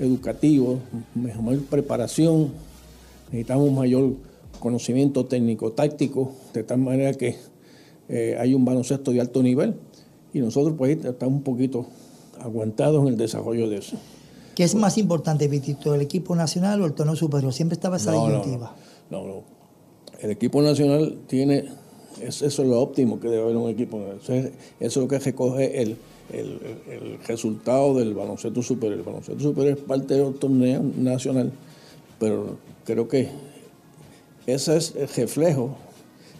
educativos, 0.00 0.80
mejor 1.14 1.60
preparación, 1.66 2.50
necesitamos 3.26 3.70
mayor 3.70 4.14
conocimiento 4.58 5.26
técnico-táctico, 5.26 6.32
de 6.54 6.64
tal 6.64 6.78
manera 6.78 7.14
que 7.14 7.36
eh, 8.08 8.36
hay 8.36 8.52
un 8.52 8.64
baloncesto 8.64 9.12
de 9.12 9.20
alto 9.20 9.44
nivel 9.44 9.76
y 10.32 10.40
nosotros 10.40 10.74
pues 10.78 11.04
estamos 11.04 11.34
un 11.38 11.42
poquito 11.42 11.86
aguantados 12.40 13.02
en 13.02 13.08
el 13.08 13.16
desarrollo 13.16 13.68
de 13.68 13.78
eso. 13.78 13.96
¿Qué 14.54 14.64
es 14.64 14.74
más 14.74 14.98
importante, 14.98 15.48
Vitito, 15.48 15.94
el 15.94 16.00
equipo 16.00 16.34
nacional 16.36 16.80
o 16.82 16.86
el 16.86 16.92
torneo 16.92 17.16
superior? 17.16 17.52
Siempre 17.52 17.74
estaba 17.74 17.96
esa 17.96 18.12
No, 18.12 18.28
no, 18.28 18.36
disyuntiva. 18.38 18.74
no, 19.10 19.26
no. 19.26 19.42
El 20.20 20.30
equipo 20.30 20.60
nacional 20.60 21.18
tiene, 21.26 21.64
es- 22.20 22.42
eso 22.42 22.62
es 22.62 22.68
lo 22.68 22.80
óptimo 22.80 23.18
que 23.20 23.28
debe 23.28 23.42
haber 23.44 23.56
un 23.56 23.70
equipo. 23.70 23.98
Eso 24.22 24.34
es, 24.34 24.46
eso 24.46 24.52
es 24.80 24.96
lo 24.96 25.08
que 25.08 25.18
recoge 25.18 25.80
el, 25.82 25.96
el- 26.32 26.60
el- 26.90 27.18
resultado 27.26 27.94
del 27.94 28.12
baloncesto 28.14 28.62
superior. 28.62 28.98
El 28.98 29.04
baloncesto 29.04 29.40
superior 29.42 29.78
es 29.78 29.84
parte 29.84 30.14
del 30.14 30.34
torneo 30.34 30.82
nacional, 30.96 31.52
pero 32.18 32.56
creo 32.84 33.08
que 33.08 33.28
ese 34.46 34.76
es 34.76 34.94
el 34.96 35.08
reflejo 35.08 35.76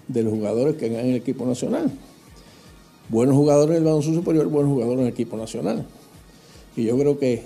de 0.08 0.22
los 0.24 0.32
jugadores 0.32 0.76
que 0.76 0.88
ganan 0.88 1.06
en 1.06 1.10
el 1.12 1.16
equipo 1.16 1.46
nacional. 1.46 1.90
Buenos 3.10 3.34
jugadores 3.34 3.74
del 3.74 3.82
baloncesto 3.82 4.20
superior, 4.20 4.46
buenos 4.46 4.72
jugadores 4.72 5.00
en 5.00 5.08
equipo 5.08 5.36
nacional. 5.36 5.84
Y 6.76 6.84
yo 6.84 6.96
creo 6.96 7.18
que 7.18 7.42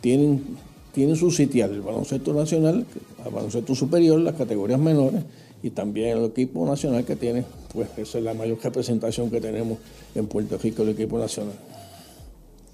tienen, 0.00 0.56
tienen 0.92 1.14
su 1.14 1.30
sitial 1.30 1.70
el 1.70 1.82
baloncesto 1.82 2.34
nacional, 2.34 2.84
el 3.24 3.32
baloncesto 3.32 3.76
superior, 3.76 4.18
las 4.18 4.34
categorías 4.34 4.80
menores, 4.80 5.22
y 5.62 5.70
también 5.70 6.18
el 6.18 6.24
equipo 6.24 6.66
nacional 6.66 7.04
que 7.04 7.14
tiene, 7.14 7.44
pues 7.72 7.90
esa 7.96 8.18
es 8.18 8.24
la 8.24 8.34
mayor 8.34 8.58
representación 8.60 9.30
que 9.30 9.40
tenemos 9.40 9.78
en 10.16 10.26
Puerto 10.26 10.58
Rico, 10.58 10.82
el 10.82 10.88
equipo 10.88 11.16
nacional. 11.16 11.54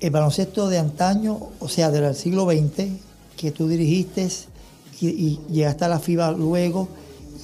El 0.01 0.11
baloncesto 0.11 0.71
de 0.71 0.79
antaño, 0.79 1.39
o 1.61 1.69
sea, 1.69 1.91
del 1.91 2.15
siglo 2.15 2.47
XX, 2.47 2.87
que 3.37 3.51
tú 3.51 3.69
dirigiste 3.69 4.27
y, 5.03 5.09
y 5.09 5.41
llegaste 5.51 5.85
a 5.85 5.89
la 5.89 5.99
FIBA 5.99 6.33
luego, 6.33 6.89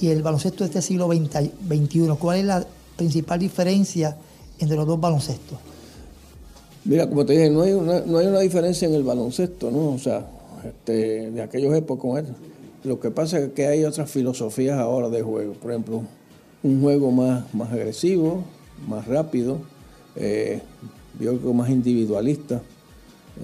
y 0.01 0.07
el 0.07 0.23
baloncesto 0.23 0.63
de 0.63 0.69
este 0.69 0.81
siglo 0.81 1.07
XX 1.07 1.51
XXI, 1.67 2.07
¿cuál 2.19 2.39
es 2.39 2.45
la 2.45 2.65
principal 2.97 3.37
diferencia 3.37 4.17
entre 4.59 4.77
los 4.77 4.87
dos 4.87 4.99
baloncestos? 4.99 5.57
Mira, 6.85 7.09
como 7.09 7.25
te 7.25 7.33
dije, 7.33 7.49
no 7.49 7.63
hay 7.63 7.73
una, 7.73 8.01
no 8.01 8.19
hay 8.19 8.27
una 8.27 8.39
diferencia 8.39 8.87
en 8.87 8.93
el 8.93 9.03
baloncesto, 9.03 9.71
¿no? 9.71 9.93
O 9.93 9.97
sea, 9.97 10.27
este, 10.63 11.31
de 11.31 11.41
aquellos 11.41 11.75
épocas. 11.75 12.25
Lo 12.83 12.99
que 12.99 13.09
pasa 13.09 13.39
es 13.39 13.53
que 13.53 13.65
hay 13.65 13.83
otras 13.83 14.09
filosofías 14.09 14.77
ahora 14.77 15.09
de 15.09 15.23
juego. 15.23 15.53
Por 15.53 15.71
ejemplo, 15.71 16.03
un 16.61 16.81
juego 16.81 17.11
más, 17.11 17.51
más 17.55 17.71
agresivo, 17.71 18.43
más 18.87 19.07
rápido, 19.07 19.57
eh, 20.15 20.61
yo 21.19 21.37
creo 21.39 21.53
más 21.53 21.69
individualista. 21.69 22.61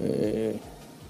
Eh, 0.00 0.56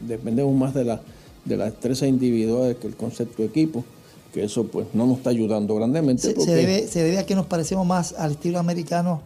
dependemos 0.01 0.55
más 0.55 0.73
de 0.73 0.85
la, 0.85 1.01
de 1.45 1.57
la 1.57 1.67
destreza 1.67 2.07
individual 2.07 2.77
que 2.77 2.87
el 2.87 2.97
concepto 2.97 3.43
de 3.43 3.49
equipo, 3.49 3.85
que 4.33 4.45
eso 4.45 4.67
pues 4.67 4.87
no 4.95 5.07
nos 5.07 5.19
está 5.19 5.29
ayudando 5.29 5.75
grandemente. 5.75 6.35
Se, 6.35 6.55
debe, 6.55 6.87
se 6.89 7.03
debe 7.03 7.19
a 7.19 7.27
que 7.27 7.35
nos 7.35 7.47
parecemos 7.47 7.87
más 7.87 8.15
al 8.15 8.33
estilo 8.33 8.59
americano 8.59 9.21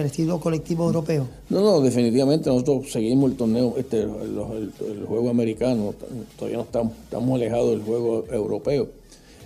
al 0.00 0.06
estilo 0.06 0.40
colectivo 0.40 0.84
europeo. 0.86 1.26
No, 1.50 1.60
no, 1.60 1.80
definitivamente 1.80 2.48
nosotros 2.50 2.90
seguimos 2.92 3.30
el 3.30 3.36
torneo, 3.36 3.74
este, 3.76 4.02
el, 4.02 4.10
el- 4.10 4.72
el 4.98 5.06
juego 5.06 5.30
americano, 5.30 5.94
todavía 6.38 6.58
no 6.58 6.64
estamos, 6.64 6.92
estamos 7.04 7.34
alejados 7.34 7.70
del 7.70 7.82
juego 7.82 8.24
europeo. 8.30 8.88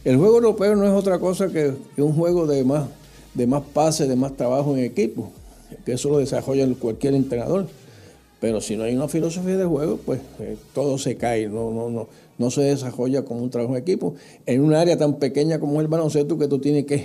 El 0.05 0.17
juego 0.17 0.37
europeo 0.37 0.75
no 0.77 0.85
es 0.87 0.93
otra 0.93 1.19
cosa 1.19 1.49
que, 1.49 1.73
que 1.95 2.03
un 2.03 2.15
juego 2.15 2.47
de 2.47 2.65
más, 2.65 2.89
de 3.35 3.47
más 3.47 3.63
pases, 3.75 4.09
de 4.09 4.17
más 4.17 4.37
trabajo 4.37 4.77
en 4.77 4.85
equipo, 4.85 5.31
que 5.85 5.93
eso 5.93 6.09
lo 6.09 6.19
desarrolla 6.19 6.67
cualquier 6.79 7.15
entrenador. 7.15 7.67
Pero 8.41 8.63
si 8.63 8.75
no 8.77 8.85
hay 8.85 8.95
una 8.95 9.07
filosofía 9.07 9.59
de 9.59 9.67
juego, 9.67 9.99
pues 10.05 10.21
eh, 10.39 10.57
todo 10.75 10.97
se 10.97 11.17
cae, 11.17 11.47
no, 11.49 11.71
no, 11.71 11.91
no, 11.91 12.09
no 12.39 12.51
se 12.51 12.63
desarrolla 12.63 13.23
como 13.23 13.43
un 13.43 13.51
trabajo 13.51 13.77
en 13.77 13.83
equipo. 13.83 14.15
En 14.47 14.63
un 14.63 14.73
área 14.73 14.97
tan 14.97 15.19
pequeña 15.19 15.61
como 15.61 15.79
el 15.83 15.89
baloncesto 15.89 16.39
que 16.39 16.49
tú 16.49 16.59
tienes 16.59 16.87
que 16.87 17.05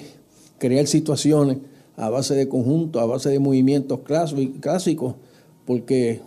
crear 0.58 0.88
situaciones 0.88 1.58
a 1.98 2.10
base 2.10 2.36
de 2.36 2.48
conjunto, 2.48 3.00
a 3.00 3.06
base 3.06 3.30
de 3.30 3.40
movimientos 3.40 4.00
clásicos, 4.60 5.16
porque 5.66 6.22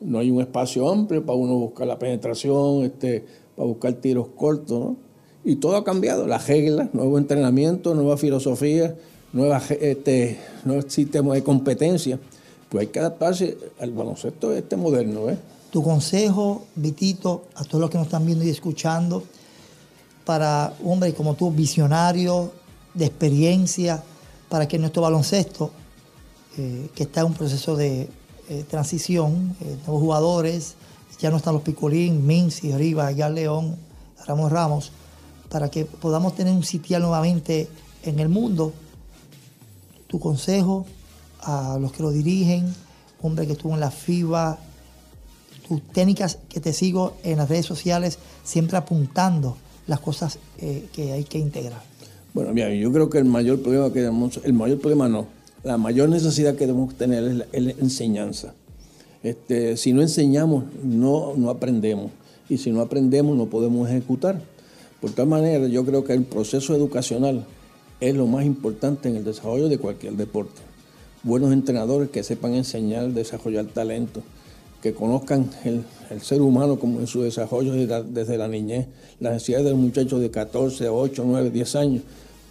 no 0.00 0.18
hay 0.18 0.30
un 0.30 0.40
espacio 0.40 0.88
amplio 0.90 1.24
para 1.24 1.38
uno 1.38 1.54
buscar 1.54 1.86
la 1.86 1.98
penetración, 1.98 2.84
este, 2.84 3.24
para 3.56 3.68
buscar 3.68 3.94
tiros 3.94 4.28
cortos, 4.36 4.80
¿no? 4.80 4.96
Y 5.44 5.56
todo 5.56 5.76
ha 5.76 5.84
cambiado, 5.84 6.26
las 6.26 6.46
reglas, 6.46 6.94
nuevo 6.94 7.18
entrenamiento, 7.18 7.94
nueva 7.94 8.16
filosofía, 8.16 8.94
nueva, 9.32 9.60
este, 9.80 10.38
nuevo 10.64 10.88
sistema 10.88 11.34
de 11.34 11.42
competencia. 11.42 12.18
Pues 12.68 12.82
hay 12.82 12.92
que 12.92 13.00
adaptarse 13.00 13.58
al 13.80 13.90
baloncesto 13.90 14.52
este 14.54 14.76
moderno, 14.76 15.28
¿eh? 15.28 15.36
Tu 15.70 15.82
consejo, 15.82 16.64
Vitito, 16.76 17.44
a 17.54 17.64
todos 17.64 17.80
los 17.80 17.90
que 17.90 17.98
nos 17.98 18.06
están 18.06 18.24
viendo 18.24 18.44
y 18.44 18.50
escuchando, 18.50 19.24
para 20.24 20.74
hombres 20.84 21.14
como 21.14 21.34
tú, 21.34 21.50
visionarios, 21.50 22.50
de 22.94 23.06
experiencia, 23.06 24.02
para 24.52 24.68
que 24.68 24.78
nuestro 24.78 25.00
baloncesto, 25.00 25.70
eh, 26.58 26.90
que 26.94 27.04
está 27.04 27.20
en 27.20 27.28
un 27.28 27.32
proceso 27.32 27.74
de 27.74 28.10
eh, 28.50 28.64
transición, 28.68 29.56
eh, 29.62 29.78
nuevos 29.86 30.02
jugadores, 30.02 30.74
ya 31.18 31.30
no 31.30 31.38
están 31.38 31.54
los 31.54 31.62
Picolín, 31.62 32.26
Mincy, 32.26 32.70
Rivas, 32.76 33.16
ya 33.16 33.30
León, 33.30 33.78
Ramos 34.26 34.52
Ramos, 34.52 34.92
para 35.48 35.70
que 35.70 35.86
podamos 35.86 36.34
tener 36.34 36.52
un 36.52 36.64
sitial 36.64 37.00
nuevamente 37.00 37.66
en 38.02 38.18
el 38.18 38.28
mundo. 38.28 38.74
Tu 40.06 40.20
consejo 40.20 40.84
a 41.40 41.78
los 41.80 41.90
que 41.92 42.02
lo 42.02 42.10
dirigen, 42.10 42.74
hombre 43.22 43.46
que 43.46 43.54
estuvo 43.54 43.72
en 43.72 43.80
la 43.80 43.90
FIBA, 43.90 44.58
tus 45.66 45.80
técnicas 45.94 46.36
que 46.50 46.60
te 46.60 46.74
sigo 46.74 47.16
en 47.22 47.38
las 47.38 47.48
redes 47.48 47.64
sociales, 47.64 48.18
siempre 48.44 48.76
apuntando 48.76 49.56
las 49.86 50.00
cosas 50.00 50.38
que 50.58 51.12
hay 51.12 51.24
que 51.24 51.38
integrar. 51.38 51.91
Bueno, 52.34 52.52
mira, 52.54 52.72
yo 52.74 52.92
creo 52.92 53.10
que 53.10 53.18
el 53.18 53.26
mayor 53.26 53.60
problema 53.60 53.92
que 53.92 54.00
debemos, 54.00 54.40
el 54.42 54.52
mayor 54.54 54.78
problema 54.78 55.08
no, 55.08 55.26
la 55.64 55.76
mayor 55.76 56.08
necesidad 56.08 56.54
que 56.54 56.66
debemos 56.66 56.94
tener 56.94 57.24
es 57.24 57.34
la, 57.34 57.46
es 57.52 57.62
la 57.62 57.70
enseñanza. 57.72 58.54
Este, 59.22 59.76
si 59.76 59.92
no 59.92 60.02
enseñamos, 60.02 60.64
no, 60.82 61.34
no 61.36 61.50
aprendemos. 61.50 62.10
Y 62.48 62.58
si 62.58 62.70
no 62.70 62.80
aprendemos, 62.80 63.36
no 63.36 63.46
podemos 63.46 63.88
ejecutar. 63.88 64.40
Por 65.00 65.10
tal 65.12 65.26
manera, 65.26 65.66
yo 65.66 65.84
creo 65.84 66.04
que 66.04 66.12
el 66.12 66.24
proceso 66.24 66.74
educacional 66.74 67.44
es 68.00 68.14
lo 68.14 68.26
más 68.26 68.44
importante 68.44 69.08
en 69.08 69.16
el 69.16 69.24
desarrollo 69.24 69.68
de 69.68 69.78
cualquier 69.78 70.14
deporte. 70.14 70.60
Buenos 71.22 71.52
entrenadores 71.52 72.10
que 72.10 72.24
sepan 72.24 72.54
enseñar, 72.54 73.12
desarrollar 73.12 73.66
talento, 73.66 74.22
que 74.82 74.92
conozcan 74.92 75.48
el, 75.64 75.84
el 76.10 76.20
ser 76.20 76.42
humano 76.42 76.78
como 76.78 76.98
en 77.00 77.06
su 77.06 77.22
desarrollo 77.22 77.72
desde 77.72 78.36
la, 78.36 78.48
niñez, 78.48 78.88
las 79.20 79.34
necesidades 79.34 79.64
de 79.66 79.70
los 79.70 79.80
muchachos 79.80 80.20
de 80.20 80.30
14, 80.30 80.88
8, 80.88 81.24
9, 81.24 81.50
10 81.50 81.76
años, 81.76 82.02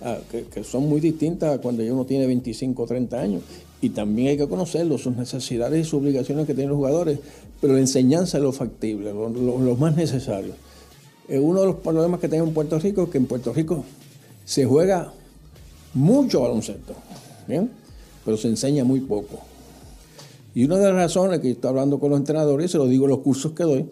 ah, 0.01 0.17
que, 0.31 0.43
que 0.45 0.63
son 0.63 0.87
muy 0.87 1.01
distintas 1.01 1.55
a 1.57 1.61
cuando 1.61 1.83
uno 1.83 2.05
tiene 2.05 2.25
25 2.27 2.83
o 2.83 2.87
30 2.87 3.19
años. 3.19 3.41
Y 3.81 3.89
también 3.89 4.29
hay 4.29 4.37
que 4.37 4.47
conocerlos, 4.47 5.01
sus 5.01 5.15
necesidades 5.17 5.81
y 5.81 5.83
sus 5.83 5.95
obligaciones 6.01 6.45
que 6.47 6.53
tienen 6.53 6.69
los 6.69 6.77
jugadores, 6.77 7.19
pero 7.59 7.73
la 7.73 7.79
enseñanza 7.79 8.37
es 8.37 8.43
lo 8.43 8.51
factible, 8.53 9.11
lo, 9.11 9.27
lo- 9.29 9.75
más 9.75 9.95
necesario. 9.97 10.53
Uno 11.27 11.61
de 11.61 11.65
los 11.67 11.75
problemas 11.77 12.19
que 12.19 12.27
tenemos 12.29 12.49
en 12.49 12.53
Puerto 12.53 12.77
Rico 12.79 13.03
es 13.03 13.09
que 13.09 13.17
en 13.17 13.25
Puerto 13.25 13.53
Rico 13.53 13.83
se 14.45 14.65
juega 14.65 15.11
mucho 15.93 16.41
baloncesto, 16.41 16.93
¿bien? 17.47 17.69
pero 18.23 18.37
se 18.37 18.47
enseña 18.47 18.83
muy 18.83 18.99
poco. 19.01 19.39
Y 20.53 20.65
una 20.65 20.77
de 20.77 20.85
las 20.85 20.95
razones 20.95 21.39
que 21.39 21.51
estoy 21.51 21.69
hablando 21.69 21.99
con 21.99 22.09
los 22.09 22.19
entrenadores, 22.19 22.69
y 22.69 22.71
se 22.71 22.77
lo 22.77 22.87
digo 22.87 23.05
en 23.05 23.11
los 23.11 23.19
cursos 23.19 23.53
que 23.53 23.63
doy, 23.63 23.89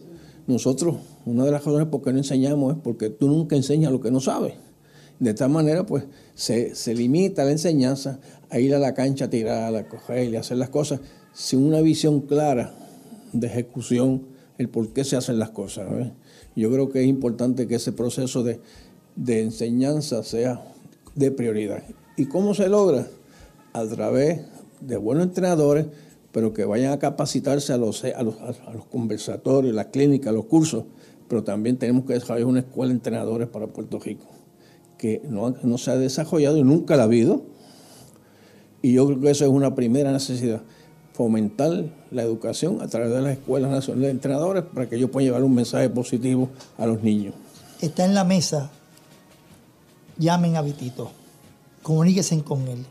nosotros, 0.48 0.96
una 1.26 1.46
de 1.46 1.52
las 1.52 1.64
razones 1.64 1.88
por 1.88 2.02
qué 2.02 2.12
no 2.12 2.18
enseñamos 2.18 2.76
es 2.76 2.82
porque 2.82 3.10
tú 3.10 3.28
nunca 3.28 3.56
enseñas 3.56 3.92
lo 3.92 4.02
que 4.02 4.12
no 4.12 4.20
sabes. 4.20 4.54
De 5.20 5.32
esta 5.32 5.48
manera, 5.48 5.86
pues, 5.86 6.06
se, 6.34 6.76
se 6.76 6.96
limita 6.96 7.44
la 7.44 7.52
enseñanza 7.52 8.20
a 8.50 8.60
ir 8.60 8.74
a 8.74 8.80
la 8.80 8.94
cancha 8.94 9.26
a 9.26 9.30
tirar, 9.30 9.76
a 9.76 9.88
coger 9.88 10.30
y 10.30 10.36
hacer 10.36 10.58
las 10.58 10.70
cosas 10.70 11.02
sin 11.34 11.64
una 11.64 11.82
visión 11.82 12.22
clara 12.22 12.74
de 13.34 13.48
ejecución, 13.48 14.24
el 14.58 14.70
por 14.70 14.90
qué 14.90 15.04
se 15.04 15.16
hacen 15.16 15.40
las 15.40 15.52
cosas. 15.52 15.88
Yo 16.56 16.72
creo 16.72 16.90
que 16.90 17.02
es 17.02 17.08
importante 17.08 17.68
que 17.68 17.76
ese 17.76 17.92
proceso 17.92 18.44
de, 18.44 18.60
de 19.16 19.42
enseñanza 19.42 20.24
sea 20.24 20.64
de 21.16 21.32
prioridad. 21.32 21.84
¿Y 22.18 22.26
cómo 22.26 22.54
se 22.54 22.68
logra? 22.68 23.08
A 23.74 23.86
través 23.86 24.42
de 24.82 24.98
buenos 24.98 25.26
entrenadores, 25.26 25.86
pero 26.32 26.54
que 26.54 26.66
vayan 26.66 26.94
a 26.94 27.00
capacitarse 27.00 27.74
a 27.74 27.78
los, 27.78 28.04
a 28.04 28.24
los, 28.24 28.36
a 28.40 28.74
conversatorios, 28.90 29.74
las 29.74 29.88
clínicas, 29.88 30.34
los 30.34 30.46
cursos, 30.46 30.86
pero 31.28 31.44
también 31.44 31.78
tenemos 31.78 32.06
que 32.06 32.14
desarrollar 32.14 32.46
una 32.46 32.60
escuela 32.60 32.90
de 32.90 32.96
entrenadores 32.96 33.48
para 33.48 33.68
Puerto 33.68 34.00
Rico, 34.00 34.26
que 34.98 35.22
no, 35.28 35.56
no 35.64 35.78
se 35.78 35.92
ha 35.92 35.96
desarrollado 35.96 36.58
y 36.58 36.64
nunca 36.64 36.96
la 36.96 37.04
ha 37.04 37.06
habido. 37.06 37.44
Y 38.82 38.94
yo 38.94 39.06
creo 39.08 39.20
que 39.20 39.32
eso 39.32 39.46
es 39.46 39.52
una 39.52 39.76
primera 39.76 40.12
necesidad, 40.12 40.62
fomentar 41.14 41.86
la 42.12 42.22
educación 42.22 42.82
a 42.82 42.88
través 42.88 43.12
de 43.12 43.22
las 43.22 43.34
escuelas 43.34 43.72
nacionales 43.72 44.08
de 44.08 44.12
entrenadores 44.12 44.64
para 44.64 44.88
que 44.88 44.96
ellos 44.96 45.10
puedan 45.10 45.26
llevar 45.26 45.44
un 45.44 45.54
mensaje 45.54 45.90
positivo 45.90 46.50
a 46.78 46.86
los 46.86 47.04
niños. 47.04 47.34
Está 47.82 48.06
en 48.06 48.14
la 48.14 48.24
mesa, 48.24 48.72
llamen 50.18 50.56
a 50.56 50.62
Vitito, 50.62 51.12
comuníquense 51.82 52.42
con 52.44 52.68
él. 52.68 52.86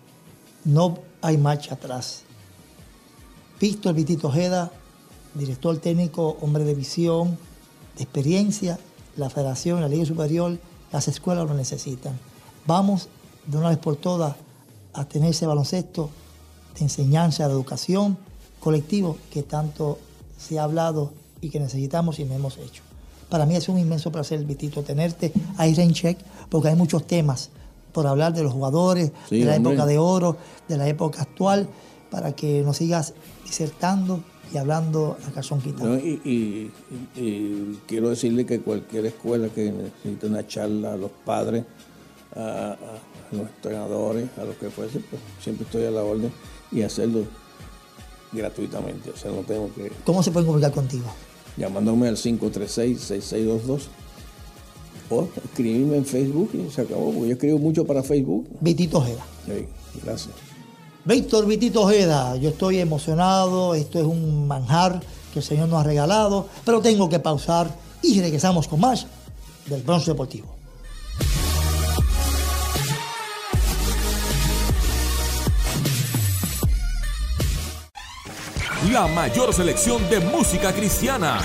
no 0.64 0.98
hay 1.20 1.36
marcha 1.36 1.74
atrás. 1.74 2.24
Víctor 3.60 3.94
Vitito 3.94 4.28
Ojeda, 4.28 4.70
director 5.34 5.76
técnico, 5.78 6.36
hombre 6.40 6.64
de 6.64 6.74
visión, 6.74 7.38
de 7.96 8.04
experiencia, 8.04 8.78
la 9.16 9.30
federación, 9.30 9.80
la 9.80 9.88
Liga 9.88 10.04
Superior, 10.04 10.58
las 10.92 11.08
escuelas 11.08 11.46
lo 11.48 11.54
necesitan. 11.54 12.18
Vamos 12.66 13.08
de 13.46 13.56
una 13.58 13.70
vez 13.70 13.78
por 13.78 13.96
todas 13.96 14.36
a 14.92 15.04
tener 15.06 15.30
ese 15.30 15.46
baloncesto 15.46 16.10
de 16.76 16.84
enseñanza, 16.84 17.46
de 17.46 17.52
educación 17.52 18.16
colectivo 18.60 19.16
que 19.32 19.42
tanto 19.42 19.98
se 20.38 20.58
ha 20.58 20.64
hablado 20.64 21.12
y 21.40 21.50
que 21.50 21.60
necesitamos 21.60 22.18
y 22.18 22.24
me 22.24 22.36
hemos 22.36 22.58
hecho. 22.58 22.82
Para 23.28 23.44
mí 23.44 23.56
es 23.56 23.68
un 23.68 23.78
inmenso 23.78 24.10
placer, 24.10 24.42
Vitito, 24.44 24.82
tenerte 24.82 25.32
ahí 25.56 25.74
en 25.76 25.92
check, 25.92 26.18
porque 26.48 26.68
hay 26.68 26.76
muchos 26.76 27.06
temas 27.06 27.50
por 27.92 28.06
hablar 28.06 28.32
de 28.32 28.42
los 28.42 28.52
jugadores, 28.52 29.12
Sí, 29.28 29.40
de 29.40 29.44
la 29.46 29.56
hombre. 29.56 29.72
época 29.72 29.86
de 29.86 29.98
oro, 29.98 30.36
de 30.68 30.76
la 30.76 30.88
época 30.88 31.22
actual, 31.22 31.68
para 32.10 32.32
que 32.34 32.62
nos 32.62 32.76
sigas 32.78 33.14
disertando 33.44 34.20
y 34.52 34.56
hablando 34.56 35.16
a 35.26 35.30
calzón 35.30 35.60
quitado. 35.60 35.90
¿no? 35.90 35.98
Y, 35.98 36.20
y- 36.24 36.70
y- 37.16 37.20
y 37.20 37.78
quiero 37.86 38.08
decirle 38.10 38.46
que 38.46 38.60
cualquier 38.60 39.06
escuela 39.06 39.48
que 39.48 39.70
necesite 39.70 40.26
una 40.26 40.46
charla 40.46 40.94
a 40.94 40.96
los 40.96 41.10
padres, 41.24 41.64
a, 42.34 42.70
a 42.72 42.76
los 43.32 43.42
entrenadores, 43.48 44.28
a 44.38 44.44
los 44.44 44.56
que 44.56 44.70
fuese, 44.70 45.00
pues 45.00 45.20
siempre 45.42 45.64
estoy 45.66 45.84
a 45.84 45.90
la 45.90 46.02
orden 46.02 46.32
y 46.72 46.82
hacerlo 46.82 47.24
gratuitamente. 48.32 49.10
O 49.10 49.16
sea, 49.16 49.30
no 49.30 49.38
tengo 49.42 49.70
que 49.74 49.90
¿Cómo 50.04 50.22
se 50.22 50.30
pueden 50.30 50.46
comunicar 50.46 50.72
contigo? 50.72 51.06
llamándome 51.56 52.06
al 52.08 52.16
536-6622 52.16 53.80
o 55.10 55.28
escribirme 55.44 55.96
en 55.96 56.04
Facebook 56.04 56.50
y 56.54 56.70
se 56.70 56.82
acabó, 56.82 57.06
porque 57.12 57.28
yo 57.28 57.32
escribo 57.34 57.58
mucho 57.58 57.84
para 57.84 58.02
Facebook. 58.02 58.46
Vitito 58.60 58.98
Ojeda. 58.98 59.24
Sí, 59.46 59.66
gracias. 60.04 60.34
Víctor 61.08 61.46
Vitito 61.46 61.84
Ojeda, 61.84 62.36
yo 62.36 62.50
estoy 62.50 62.80
emocionado, 62.80 63.74
esto 63.74 63.98
es 63.98 64.04
un 64.04 64.46
manjar 64.46 65.00
que 65.32 65.38
el 65.38 65.42
Señor 65.42 65.70
nos 65.70 65.80
ha 65.80 65.84
regalado, 65.84 66.46
pero 66.66 66.82
tengo 66.82 67.08
que 67.08 67.18
pausar 67.18 67.74
y 68.02 68.20
regresamos 68.20 68.68
con 68.68 68.80
más 68.80 69.06
del 69.64 69.82
Bronce 69.82 70.10
Deportivo. 70.10 70.54
La 78.92 79.06
mayor 79.06 79.54
selección 79.54 80.10
de 80.10 80.20
música 80.20 80.74
cristiana. 80.74 81.40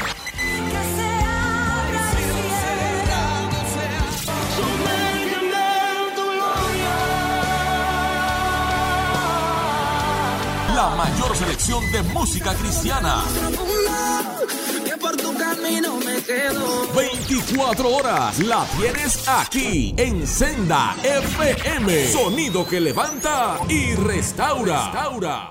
Selección 11.44 11.92
de 11.92 12.02
música 12.04 12.54
cristiana. 12.54 13.24
Que 14.86 14.98
por 14.98 15.16
tu 15.18 15.36
camino 15.36 15.98
me 15.98 16.22
quedo. 16.22 16.88
24 16.96 17.96
horas 17.96 18.40
la 18.40 18.66
tienes 18.78 19.28
aquí 19.28 19.94
en 19.98 20.26
Senda 20.26 20.96
FM. 21.04 22.08
Sonido 22.08 22.66
que 22.66 22.80
levanta 22.80 23.58
y 23.68 23.94
restaura. 23.96 24.86
restaura. 24.86 25.50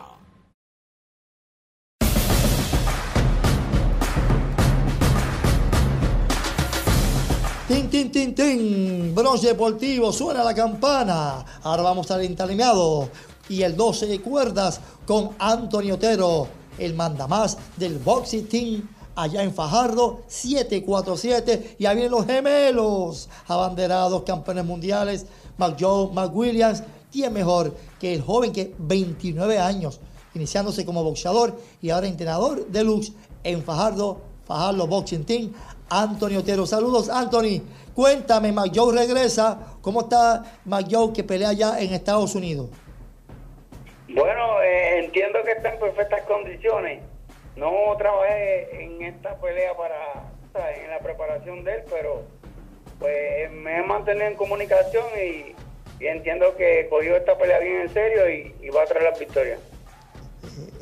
Tin, 7.69 7.89
tin, 7.91 8.11
tin, 8.11 8.35
tin. 8.35 9.15
Bronce 9.15 9.49
Deportivo, 9.49 10.13
suena 10.13 10.43
la 10.43 10.55
campana. 10.55 11.45
Ahora 11.63 11.83
vamos 11.83 12.11
al 12.11 12.23
entalineado. 12.23 13.11
Y 13.49 13.63
el 13.63 13.77
12 13.77 14.07
de 14.07 14.21
cuerdas 14.21 14.81
con 15.07 15.31
Antonio 15.39 15.95
Otero, 15.95 16.49
el 16.79 16.95
mandamás 16.95 17.59
del 17.77 17.99
Boxing 17.99 18.47
Team 18.47 18.89
allá 19.15 19.43
en 19.43 19.55
Fajardo, 19.55 20.23
747. 20.27 21.77
Y 21.79 21.87
ahí 21.87 21.97
vienen 21.97 22.13
los 22.13 22.27
gemelos, 22.27 23.29
abanderados, 23.47 24.23
campeones 24.23 24.65
mundiales. 24.65 25.27
McJoe, 25.59 26.13
McWilliams. 26.13 26.83
¿Quién 27.11 27.33
mejor 27.33 27.77
que 28.01 28.15
el 28.15 28.23
joven 28.23 28.53
que 28.53 28.75
29 28.79 29.59
años, 29.59 30.01
iniciándose 30.35 30.87
como 30.87 31.05
boxeador 31.05 31.61
y 31.83 31.91
ahora 31.91 32.07
entrenador 32.07 32.67
de 32.69 32.85
Lux 32.85 33.13
en 33.45 33.63
Fajardo, 33.63 34.21
Fajardo 34.47 34.87
Boxing 34.87 35.25
Team? 35.25 35.53
Anthony 35.91 36.39
Otero. 36.39 36.67
Saludos, 36.67 37.11
Anthony. 37.11 37.61
Cuéntame, 37.95 38.51
McJoe 38.51 38.95
regresa. 38.95 39.59
¿Cómo 39.83 40.03
está 40.03 40.59
McJoe 40.65 41.13
que 41.13 41.23
pelea 41.23 41.51
allá 41.51 41.79
en 41.81 41.93
Estados 41.93 42.35
Unidos? 42.35 42.69
Bueno, 44.15 44.61
eh, 44.63 45.05
entiendo 45.05 45.39
que 45.45 45.53
está 45.53 45.73
en 45.73 45.81
perfectas 45.81 46.23
condiciones. 46.23 47.03
No 47.57 47.71
trabajé 47.97 48.85
en 48.85 49.03
esta 49.03 49.37
pelea 49.37 49.75
para 49.77 50.33
en 50.55 50.91
la 50.91 50.99
preparación 50.99 51.65
de 51.65 51.77
él, 51.77 51.83
pero 51.91 52.23
pues 52.99 53.51
me 53.51 53.79
he 53.79 53.83
mantenido 53.83 54.27
en 54.27 54.37
comunicación 54.37 55.05
y, 55.17 55.55
entiendo 56.05 56.55
que 56.57 56.89
cogió 56.91 57.17
esta 57.17 57.39
pelea 57.39 57.59
bien 57.61 57.83
en 57.83 57.93
serio 57.93 58.29
y, 58.29 58.69
va 58.69 58.83
a 58.83 58.87
traer 58.87 59.05
las 59.05 59.19
victorias. 59.19 59.61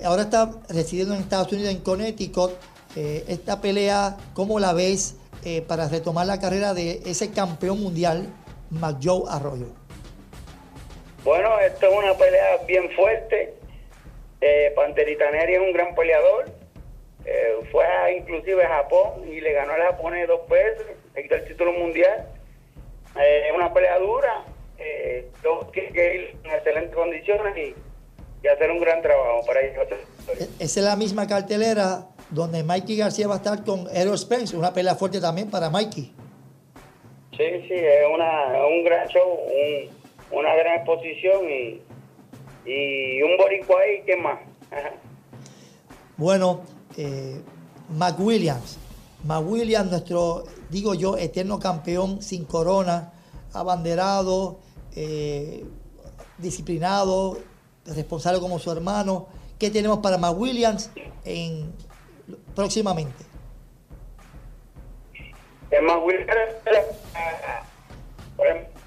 Ahora 0.05 0.23
está 0.23 0.51
residiendo 0.69 1.14
en 1.14 1.21
Estados 1.21 1.53
Unidos, 1.53 1.73
en 1.73 1.81
Connecticut. 1.81 2.53
Eh, 2.97 3.25
esta 3.29 3.61
pelea, 3.61 4.16
¿cómo 4.35 4.59
la 4.59 4.73
ves 4.73 5.16
eh, 5.45 5.62
para 5.62 5.88
retomar 5.88 6.27
la 6.27 6.40
carrera 6.40 6.75
de 6.75 7.01
ese 7.05 7.31
campeón 7.31 7.81
mundial, 7.81 8.29
McJoe 8.71 9.25
Arroyo? 9.29 9.80
Bueno, 11.24 11.59
esto 11.61 11.87
es 11.87 11.92
una 11.96 12.14
pelea 12.14 12.56
bien 12.66 12.90
fuerte. 12.92 13.54
Eh, 14.40 14.72
Panterita 14.74 15.30
Neri 15.30 15.54
es 15.54 15.61
un 15.61 15.72
gran 15.72 15.94
peleador. 15.94 16.46
Eh, 17.26 17.56
fue 17.70 17.85
a, 17.85 18.11
inclusive 18.11 18.64
a 18.64 18.68
Japón 18.68 19.24
y 19.30 19.40
le 19.40 19.52
ganó 19.52 19.72
al 19.74 19.83
japonés 19.83 20.26
dos 20.26 20.48
veces. 20.48 20.87
Le 21.14 21.22
quitó 21.22 21.35
el 21.35 21.44
título 21.44 21.72
mundial. 21.72 22.26
Eh, 23.20 23.42
es 23.48 23.54
una 23.54 23.72
pelea 23.72 23.98
dura. 23.98 24.44
Eh, 24.78 25.28
tiene 25.72 25.92
que 25.92 26.14
ir 26.14 26.37
en 26.42 26.50
excelentes 26.52 26.94
condiciones 26.94 27.54
y, 27.56 27.74
y 28.42 28.48
hacer 28.48 28.70
un 28.70 28.80
gran 28.80 29.02
trabajo 29.02 29.44
para 29.46 29.61
ellos. 29.61 29.87
E- 30.38 30.48
Esa 30.64 30.80
es 30.80 30.87
la 30.87 30.96
misma 30.96 31.26
cartelera 31.26 32.06
donde 32.30 32.62
Mikey 32.62 32.96
García 32.96 33.28
va 33.28 33.35
a 33.35 33.38
estar 33.38 33.62
con 33.62 33.87
Errol 33.94 34.16
Spence, 34.16 34.56
una 34.56 34.72
pelea 34.72 34.94
fuerte 34.94 35.20
también 35.20 35.50
para 35.50 35.68
Mikey. 35.68 36.14
Sí, 37.37 37.64
sí, 37.68 37.74
es 37.74 38.06
una, 38.12 38.66
un 38.66 38.85
gran 38.85 39.06
show, 39.09 39.28
un- 39.46 39.99
una 40.33 40.55
gran 40.55 40.77
exposición 40.77 41.49
y, 41.49 41.83
y 42.64 43.23
un 43.23 43.37
boricua 43.37 43.81
ahí, 43.81 44.03
¿qué 44.07 44.16
más? 44.16 44.40
Ajá. 44.71 44.93
Bueno, 46.16 46.61
eh, 46.97 47.40
McWilliams. 47.97 48.79
McWilliams, 49.25 49.90
nuestro, 49.90 50.45
digo 50.69 50.95
yo, 50.95 51.16
eterno 51.16 51.59
campeón 51.59 52.23
sin 52.23 52.45
corona, 52.45 53.12
abanderado, 53.53 54.61
eh, 54.95 55.64
disciplinado, 56.38 57.38
responsable 57.87 58.40
como 58.40 58.59
su 58.59 58.71
hermano. 58.71 59.29
¿Qué 59.59 59.71
tenemos 59.71 59.99
para 59.99 60.19
McWilliams 60.19 60.90
en, 61.25 61.73
próximamente? 62.55 63.25
Por 68.37 68.47
ejemplo, 68.47 68.80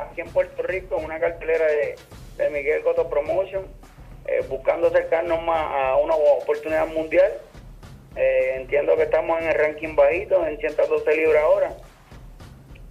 aquí 0.00 0.20
en 0.20 0.28
Puerto 0.30 0.62
Rico, 0.62 0.98
en 0.98 1.04
una 1.04 1.18
cartelera 1.20 1.66
de, 1.66 1.96
Miguel 2.50 2.82
Cotto 2.82 3.08
Promotion, 3.08 3.64
eh, 4.26 4.44
buscando 4.48 4.88
acercarnos 4.88 5.42
más 5.42 5.58
a 5.72 5.96
una 5.96 6.14
oportunidad 6.14 6.86
mundial. 6.86 7.32
Eh, 8.16 8.54
entiendo 8.56 8.96
que 8.96 9.02
estamos 9.04 9.40
en 9.40 9.48
el 9.48 9.54
ranking 9.54 9.94
bajito, 9.94 10.44
en 10.46 10.58
112 10.58 11.16
libras 11.16 11.42
ahora. 11.44 11.76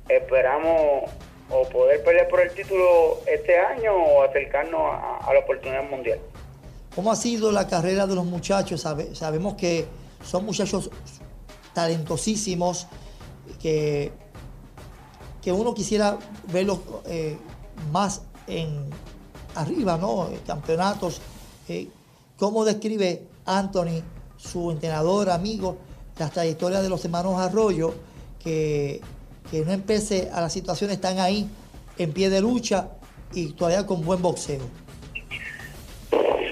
Esperamos 0.08 1.10
o 1.50 1.64
poder 1.70 2.04
pelear 2.04 2.28
por 2.28 2.42
el 2.42 2.52
título 2.52 3.20
este 3.26 3.58
año 3.58 3.94
o 3.96 4.24
acercarnos 4.24 4.82
a, 4.82 5.34
la 5.34 5.40
oportunidad 5.40 5.84
mundial. 5.84 6.20
¿Cómo 6.96 7.12
ha 7.12 7.16
sido 7.16 7.52
la 7.52 7.68
carrera 7.68 8.06
de 8.08 8.16
los 8.16 8.26
muchachos? 8.26 8.82
Sabe- 8.82 9.16
sabemos 9.16 9.56
que 9.56 9.86
son 10.24 10.46
muchachos 10.46 10.90
talentosísimos, 11.74 12.88
que, 13.62 14.12
que 15.42 15.52
uno 15.52 15.74
quisiera 15.74 16.18
verlos 16.52 16.80
eh, 17.08 17.38
más 17.92 18.24
en 18.48 18.90
arriba, 19.56 19.98
¿no? 19.98 20.30
Campeonatos. 20.46 21.22
Eh, 21.68 21.88
¿Cómo 22.38 22.66
describe 22.66 23.24
Anthony, 23.46 24.02
su 24.38 24.72
entrenador, 24.72 25.30
amigo, 25.30 25.78
las 26.18 26.32
trayectorias 26.32 26.82
de 26.82 26.90
los 26.90 27.04
hermanos 27.04 27.40
Arroyo, 27.40 27.94
que, 28.42 29.02
que 29.52 29.66
no 29.66 29.72
empecé 29.72 30.30
a 30.34 30.42
las 30.42 30.54
situaciones, 30.54 30.96
están 30.96 31.20
ahí 31.20 31.50
en 31.98 32.14
pie 32.14 32.30
de 32.30 32.42
lucha 32.42 32.90
y 33.34 33.54
todavía 33.54 33.86
con 33.86 34.04
buen 34.04 34.22
boxeo? 34.22 34.62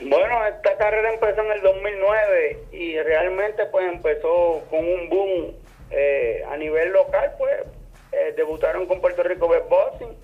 Bueno, 0.10 0.46
esta 0.46 0.78
carrera 0.78 1.14
empezó 1.14 1.42
en 1.42 1.52
el 1.52 1.62
2009 1.62 2.64
y 2.72 3.00
realmente 3.00 3.66
pues 3.68 3.92
empezó 3.92 4.62
con 4.70 4.80
un 4.80 5.10
boom 5.10 5.54
eh, 5.90 6.44
a 6.50 6.58
nivel 6.58 6.92
local, 6.92 7.34
pues 7.38 7.52
eh, 8.12 8.34
debutaron 8.36 8.88
con 8.88 9.02
Puerto 9.02 9.24
Rico 9.24 9.48
Boxing, 9.48 10.16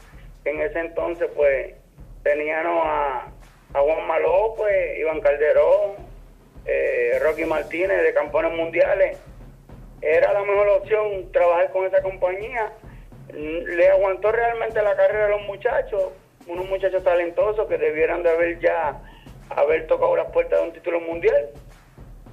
en 0.45 0.61
ese 0.61 0.79
entonces 0.79 1.29
pues 1.35 1.75
teníamos 2.23 2.83
a, 2.85 3.27
Chama 3.73 4.19
López, 4.19 4.99
Iván 4.99 5.19
Calderón, 5.21 5.95
eh, 6.65 7.19
Rocky 7.21 7.45
Martínez 7.45 8.03
de 8.03 8.13
campeones 8.13 8.53
mundiales. 8.53 9.17
Era 10.01 10.33
la 10.33 10.41
mejor 10.41 10.67
opción 10.67 11.31
trabajar 11.31 11.71
con 11.71 11.85
esa 11.85 12.01
compañía. 12.01 12.71
Mm, 13.33 13.65
Le 13.75 13.89
aguantó 13.89 14.31
realmente 14.31 14.81
la 14.81 14.95
carrera 14.95 15.25
a 15.25 15.29
los 15.29 15.41
muchachos, 15.43 16.11
unos 16.45 16.67
muchachos 16.69 17.03
talentosos 17.03 17.67
que 17.67 17.77
debieran 17.77 18.21
de 18.21 18.29
haber 18.29 18.59
ya 18.59 19.01
haber 19.49 19.87
tocado 19.87 20.15
las 20.15 20.31
puertas 20.31 20.59
de 20.59 20.67
un 20.67 20.73
título 20.73 20.99
mundial. 21.01 21.49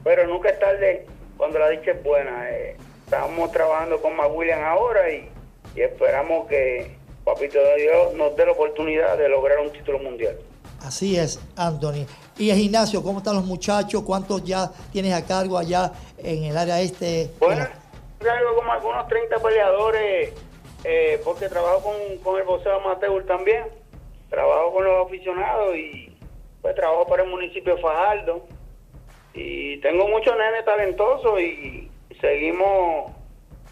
Pero 0.05 0.27
nunca 0.27 0.51
es 0.51 0.59
tarde 0.59 1.07
cuando 1.37 1.59
la 1.59 1.71
dicha 1.71 1.93
es 1.93 2.03
buena. 2.03 2.51
Eh, 2.51 2.77
estamos 3.05 3.51
trabajando 3.53 4.01
con 4.03 4.15
McWilliam 4.15 4.63
ahora 4.63 5.11
y, 5.11 5.31
y 5.75 5.83
esperamos 5.83 6.47
que 6.49 6.97
Papito 7.25 7.59
de 7.59 7.83
Dios 7.83 8.15
nos 8.15 8.35
dé 8.37 8.47
la 8.47 8.53
oportunidad 8.53 9.17
de 9.19 9.29
lograr 9.29 9.59
un 9.61 9.71
título 9.71 9.99
mundial. 9.99 10.37
Así 10.83 11.17
es, 11.17 11.39
Anthony. 11.57 12.07
Y 12.39 12.51
el 12.51 12.57
gimnasio, 12.57 13.03
¿cómo 13.03 13.19
están 13.19 13.37
los 13.37 13.45
muchachos? 13.45 14.03
¿Cuántos 14.03 14.43
ya 14.45 14.71
tienes 14.93 15.13
a 15.13 15.25
cargo 15.27 15.59
allá 15.59 15.93
en 16.19 16.45
el 16.45 16.57
área 16.57 16.81
este? 16.81 17.31
Bueno, 17.39 17.67
traigo 18.19 18.55
como 18.57 18.73
algunos 18.73 19.07
30 19.09 19.39
peleadores, 19.39 20.33
eh, 20.85 21.21
porque 21.23 21.49
trabajo 21.49 21.83
con, 21.83 22.19
con 22.23 22.41
el 22.41 22.47
boxeo 22.47 22.77
amateur 22.77 23.27
también. 23.27 23.65
Trabajo 24.31 24.73
con 24.73 24.85
los 24.85 25.07
aficionados 25.07 25.77
y 25.77 26.17
pues 26.63 26.75
trabajo 26.75 27.07
para 27.07 27.25
el 27.25 27.29
municipio 27.29 27.77
de 27.77 27.83
Fajardo. 27.83 28.47
Y 29.35 29.79
tengo 29.83 30.09
muchos 30.09 30.35
nenes 30.37 30.65
talentosos 30.65 31.41
y 31.41 31.91
seguimos 32.21 33.13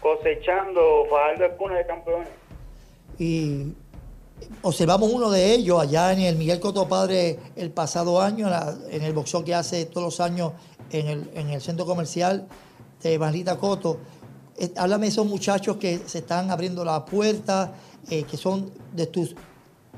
cosechando 0.01 1.05
es 1.37 1.51
cuna 1.57 1.75
de 1.75 1.85
campeones. 1.85 2.29
Y 3.17 3.73
observamos 4.61 5.11
uno 5.11 5.29
de 5.29 5.53
ellos 5.53 5.81
allá 5.81 6.13
en 6.13 6.21
el 6.21 6.35
Miguel 6.35 6.59
Coto 6.59 6.87
Padre 6.87 7.37
el 7.55 7.71
pasado 7.71 8.21
año, 8.21 8.49
en, 8.89 9.03
el 9.03 9.13
boxeo 9.13 9.43
que 9.43 9.53
hace 9.53 9.85
todos 9.85 10.03
los 10.03 10.19
años 10.19 10.53
en 10.91 11.07
el, 11.07 11.29
en 11.35 11.49
el 11.49 11.61
centro 11.61 11.85
comercial 11.85 12.47
de 13.01 13.17
Barrita 13.17 13.57
Coto. 13.57 13.99
Eh, 14.57 14.71
háblame 14.77 15.05
de 15.05 15.11
esos 15.11 15.25
muchachos 15.25 15.77
que 15.77 15.97
se 15.99 16.19
están 16.19 16.49
abriendo 16.51 16.83
la 16.85 17.05
puerta, 17.05 17.73
eh, 18.09 18.23
que 18.23 18.37
son 18.37 18.71
de 18.93 19.07
tus 19.07 19.35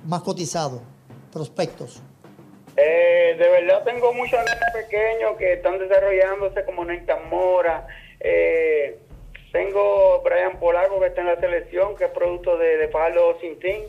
más 0.05 0.21
cotizados, 0.21 0.81
prospectos. 1.31 2.01
Eh, 2.77 3.35
de 3.37 3.49
verdad 3.49 3.83
tengo 3.83 4.13
muchos 4.13 4.39
pequeños 4.73 5.37
que 5.37 5.53
están 5.53 5.77
desarrollándose 5.77 6.63
como 6.65 6.85
Nathan 6.85 7.29
Mora. 7.29 7.87
Eh, 8.19 8.99
tengo 9.51 10.21
Brian 10.23 10.59
Polaco 10.59 10.99
que 10.99 11.07
está 11.07 11.21
en 11.21 11.27
la 11.27 11.39
selección, 11.39 11.95
que 11.95 12.05
es 12.05 12.11
producto 12.11 12.57
de, 12.57 12.77
de 12.77 12.87
Fajardo 12.87 13.37
Cintín. 13.41 13.83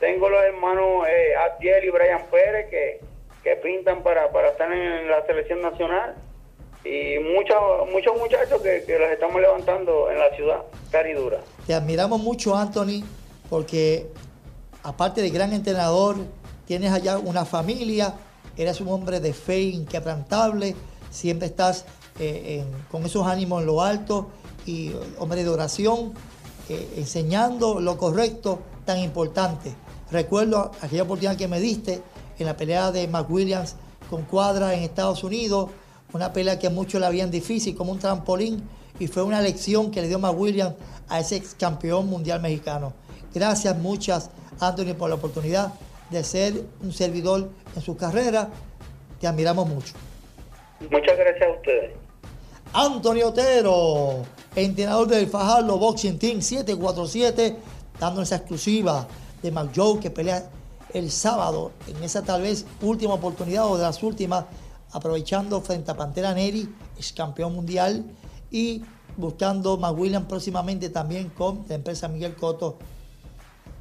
Tengo 0.00 0.28
los 0.28 0.42
hermanos 0.42 1.06
eh, 1.08 1.34
Abdiel 1.36 1.84
y 1.84 1.90
Brian 1.90 2.22
Pérez 2.30 2.68
que, 2.68 3.00
que 3.44 3.56
pintan 3.56 4.02
para, 4.02 4.32
para 4.32 4.48
estar 4.48 4.70
en 4.72 5.08
la 5.08 5.24
selección 5.24 5.62
nacional. 5.62 6.16
Y 6.84 7.18
muchos 7.20 7.56
muchos 7.90 8.16
muchachos 8.18 8.60
que, 8.60 8.84
que 8.84 8.98
los 8.98 9.08
estamos 9.08 9.40
levantando 9.40 10.10
en 10.10 10.18
la 10.18 10.30
ciudad, 10.34 10.62
caridura. 10.90 11.38
Te 11.66 11.72
admiramos 11.72 12.20
mucho, 12.20 12.54
Anthony, 12.54 13.02
porque 13.48 14.08
aparte 14.82 15.22
de 15.22 15.30
gran 15.30 15.54
entrenador, 15.54 16.16
tienes 16.66 16.92
allá 16.92 17.18
una 17.18 17.46
familia, 17.46 18.14
eres 18.58 18.82
un 18.82 18.88
hombre 18.88 19.20
de 19.20 19.32
fe 19.32 19.60
inquebrantable, 19.60 20.74
siempre 21.10 21.46
estás 21.46 21.86
eh, 22.20 22.62
con 22.90 23.06
esos 23.06 23.26
ánimos 23.26 23.62
en 23.62 23.66
lo 23.66 23.80
alto 23.80 24.28
y 24.66 24.92
hombre 25.18 25.42
de 25.44 25.50
oración, 25.50 26.12
eh, 26.68 26.94
enseñando 26.96 27.80
lo 27.80 27.98
correcto, 27.98 28.60
tan 28.84 28.98
importante. 28.98 29.74
Recuerdo 30.10 30.70
aquella 30.80 31.02
oportunidad 31.02 31.36
que 31.36 31.48
me 31.48 31.60
diste 31.60 32.02
en 32.38 32.46
la 32.46 32.56
pelea 32.56 32.92
de 32.92 33.06
McWilliams 33.08 33.76
con 34.10 34.22
Cuadra 34.22 34.74
en 34.74 34.82
Estados 34.82 35.24
Unidos, 35.24 35.70
una 36.12 36.32
pelea 36.32 36.58
que 36.58 36.70
muchos 36.70 37.00
la 37.00 37.08
habían 37.08 37.30
difícil, 37.30 37.74
como 37.74 37.92
un 37.92 37.98
trampolín, 37.98 38.62
y 38.98 39.08
fue 39.08 39.22
una 39.22 39.40
lección 39.40 39.90
que 39.90 40.00
le 40.00 40.08
dio 40.08 40.18
McWilliams 40.18 40.74
a 41.08 41.20
ese 41.20 41.36
ex 41.36 41.54
campeón 41.54 42.08
mundial 42.08 42.40
mexicano. 42.40 42.92
Gracias 43.34 43.76
muchas, 43.76 44.30
Anthony, 44.60 44.94
por 44.94 45.08
la 45.08 45.16
oportunidad 45.16 45.72
de 46.10 46.22
ser 46.22 46.64
un 46.82 46.92
servidor 46.92 47.48
en 47.74 47.82
su 47.82 47.96
carrera. 47.96 48.48
Te 49.20 49.26
admiramos 49.26 49.68
mucho. 49.68 49.94
Muchas 50.90 51.16
gracias 51.16 51.48
a 51.48 51.52
ustedes. 51.52 51.92
Antonio 52.72 53.28
Otero, 53.28 54.24
entrenador 54.56 55.08
del 55.08 55.26
Fajardo 55.28 55.78
Boxing 55.78 56.18
Team 56.18 56.40
747, 56.40 57.56
dando 57.98 58.22
esa 58.22 58.36
exclusiva 58.36 59.06
de 59.42 59.50
McJoe 59.50 60.00
que 60.00 60.10
pelea 60.10 60.50
el 60.92 61.10
sábado 61.10 61.72
en 61.88 62.02
esa 62.02 62.22
tal 62.22 62.42
vez 62.42 62.64
última 62.80 63.14
oportunidad 63.14 63.66
o 63.66 63.76
de 63.76 63.82
las 63.82 64.02
últimas, 64.02 64.44
aprovechando 64.92 65.60
frente 65.60 65.90
a 65.90 65.96
Pantera 65.96 66.32
Neri, 66.34 66.72
ex 66.96 67.12
campeón 67.12 67.54
mundial, 67.54 68.04
y 68.50 68.82
buscando 69.16 69.76
McWilliam 69.76 70.26
próximamente 70.26 70.88
también 70.90 71.30
con 71.30 71.64
la 71.68 71.74
empresa 71.74 72.08
Miguel 72.08 72.36
Coto 72.36 72.78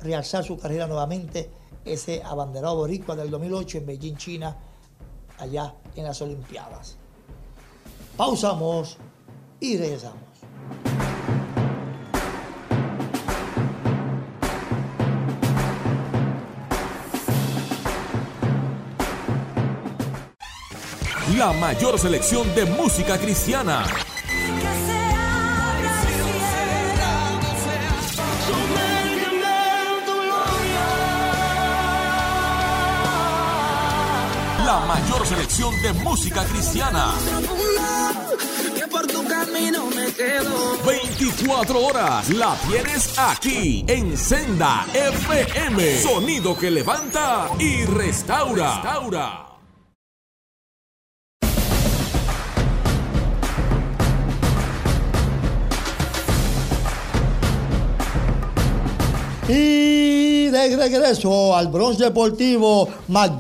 realzar 0.02 0.44
su 0.44 0.58
carrera 0.58 0.88
nuevamente, 0.88 1.50
ese 1.86 2.22
abanderado 2.24 2.78
boricua 2.78 3.16
del 3.16 3.30
2008 3.30 3.78
en 3.80 3.86
Beijing, 3.86 4.16
China, 4.16 4.58
allá 5.38 5.76
en 5.96 6.06
las 6.06 6.22
Olimpiadas. 6.22 6.98
Pausamos 8.18 8.98
y 9.60 9.78
regresamos. 9.78 10.33
La 21.38 21.52
mayor 21.52 21.98
selección 21.98 22.54
de 22.54 22.64
música 22.66 23.18
cristiana. 23.18 23.84
La 34.64 34.80
mayor 34.82 35.26
selección 35.26 35.82
de 35.82 35.94
música 35.94 36.44
cristiana. 36.46 37.14
Que 38.76 38.88
por 38.88 39.08
tu 39.08 39.26
camino 39.26 39.88
me 39.88 40.14
quedo. 40.14 40.78
24 40.86 41.80
horas 41.80 42.30
la 42.30 42.56
tienes 42.70 43.18
aquí 43.18 43.84
en 43.88 44.16
Senda 44.18 44.86
FM. 44.94 46.00
Sonido 46.00 46.56
que 46.56 46.70
levanta 46.70 47.50
y 47.58 47.86
restaura. 47.86 48.76
restaura. 48.76 49.53
Y 59.48 60.46
de 60.48 60.78
regreso 60.78 61.54
al 61.54 61.68
bronce 61.68 62.06
deportivo, 62.06 62.88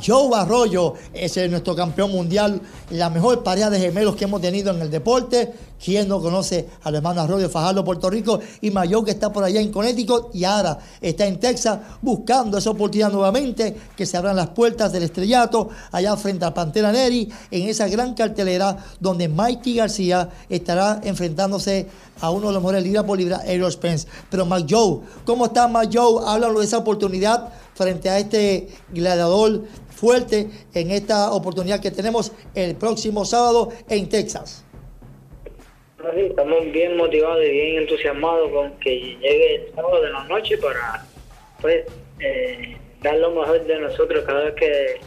Joe 0.06 0.38
Arroyo, 0.38 0.96
es 1.13 1.38
nuestro 1.50 1.78
campeón 1.78 2.12
mundial, 2.12 2.60
la 2.89 3.10
mejor 3.10 3.42
pareja 3.42 3.70
de 3.70 3.80
gemelos 3.80 4.18
que 4.18 4.26
hemos 4.26 4.42
tenido 4.42 4.72
en 4.72 4.82
el 4.82 4.92
deporte. 4.92 5.54
¿Quién 5.84 6.08
no 6.08 6.22
conoce 6.22 6.69
al 6.84 6.96
hermano 6.96 7.19
Arroyo 7.19 7.50
Fajardo, 7.50 7.84
Puerto 7.84 8.10
Rico? 8.10 8.39
Y 8.62 8.72
Mayo 8.72 9.04
que 9.04 9.12
está 9.12 9.34
por 9.34 9.43
allá 9.43 9.60
en 9.60 9.69
Connecticut 9.69 10.34
y 10.34 10.46
ahora 10.46 10.80
está 11.02 11.26
en 11.26 11.41
Texas 11.41 11.78
buscando 12.02 12.58
esa 12.58 12.69
oportunidad 12.69 13.12
nuevamente, 13.12 13.76
que 13.93 14.06
se 14.06 14.15
abran 14.15 14.38
las 14.38 14.50
puertas 14.50 14.93
del 14.93 15.04
estrellato 15.04 15.67
allá 15.91 16.15
frente 16.15 16.46
a 16.46 16.54
Pantera 16.54 16.93
Neri, 16.93 17.30
en 17.52 17.67
esa 17.67 17.89
gran 17.89 18.13
cartelera 18.13 18.78
donde 19.02 19.28
Mikey 19.28 19.76
García 19.76 20.30
estará 20.48 21.02
enfrentándose 21.04 21.88
a 22.22 22.32
uno 22.32 22.48
de 22.48 22.54
los 22.54 22.62
mejores 22.62 22.84
libra 22.84 23.06
por 23.06 23.17
libra, 23.17 23.41
Errol 23.46 23.72
Spence. 23.72 24.08
Pero 24.30 24.46
Mac 24.46 24.65
Joe, 24.69 25.02
¿cómo 25.26 25.48
está 25.48 25.67
Mac 25.67 25.89
Joe? 25.91 26.24
Háblalo 26.26 26.60
de 26.60 26.65
esa 26.65 26.78
oportunidad 26.78 27.50
frente 27.74 28.10
a 28.10 28.19
este 28.19 28.69
gladiador 28.93 29.65
fuerte 29.93 30.50
en 30.74 30.91
esta 30.91 31.34
oportunidad 31.34 31.82
que 31.82 31.91
tenemos 31.91 32.32
el 32.56 32.78
próximo 32.78 33.26
sábado 33.26 33.67
en 33.89 34.08
Texas. 34.08 34.63
Estamos 36.12 36.72
bien 36.74 36.98
motivados 36.98 37.46
y 37.46 37.50
bien 37.50 37.78
entusiasmados 37.78 38.52
con 38.52 38.72
que 38.80 39.18
llegue 39.22 39.56
el 39.56 39.74
sábado 39.74 40.02
de 40.02 40.10
la 40.10 40.24
noche 40.26 40.58
para 40.58 41.06
pues 41.62 41.86
eh, 42.20 42.78
dar 43.02 43.16
lo 43.16 43.32
mejor 43.32 43.66
de 43.66 43.80
nosotros 43.80 44.26
cada 44.26 44.44
vez 44.44 44.54
que 44.56 45.00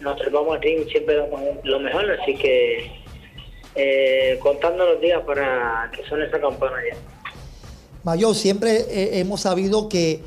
nos 0.00 0.18
trepamos 0.18 0.56
al 0.56 0.62
ring 0.62 0.86
siempre 0.90 1.16
damos 1.16 1.40
lo 1.64 1.80
mejor 1.80 2.10
así 2.10 2.36
que 2.36 2.90
eh, 3.76 4.38
contando 4.42 4.84
los 4.84 5.00
días 5.00 5.22
para 5.22 5.90
que 5.94 6.04
suene 6.04 6.26
esa 6.26 6.38
campana 6.38 6.76
ya 6.86 6.96
Mayor, 8.04 8.34
siempre 8.34 8.76
eh, 8.90 9.18
hemos 9.20 9.40
sabido 9.40 9.88
que 9.88 10.20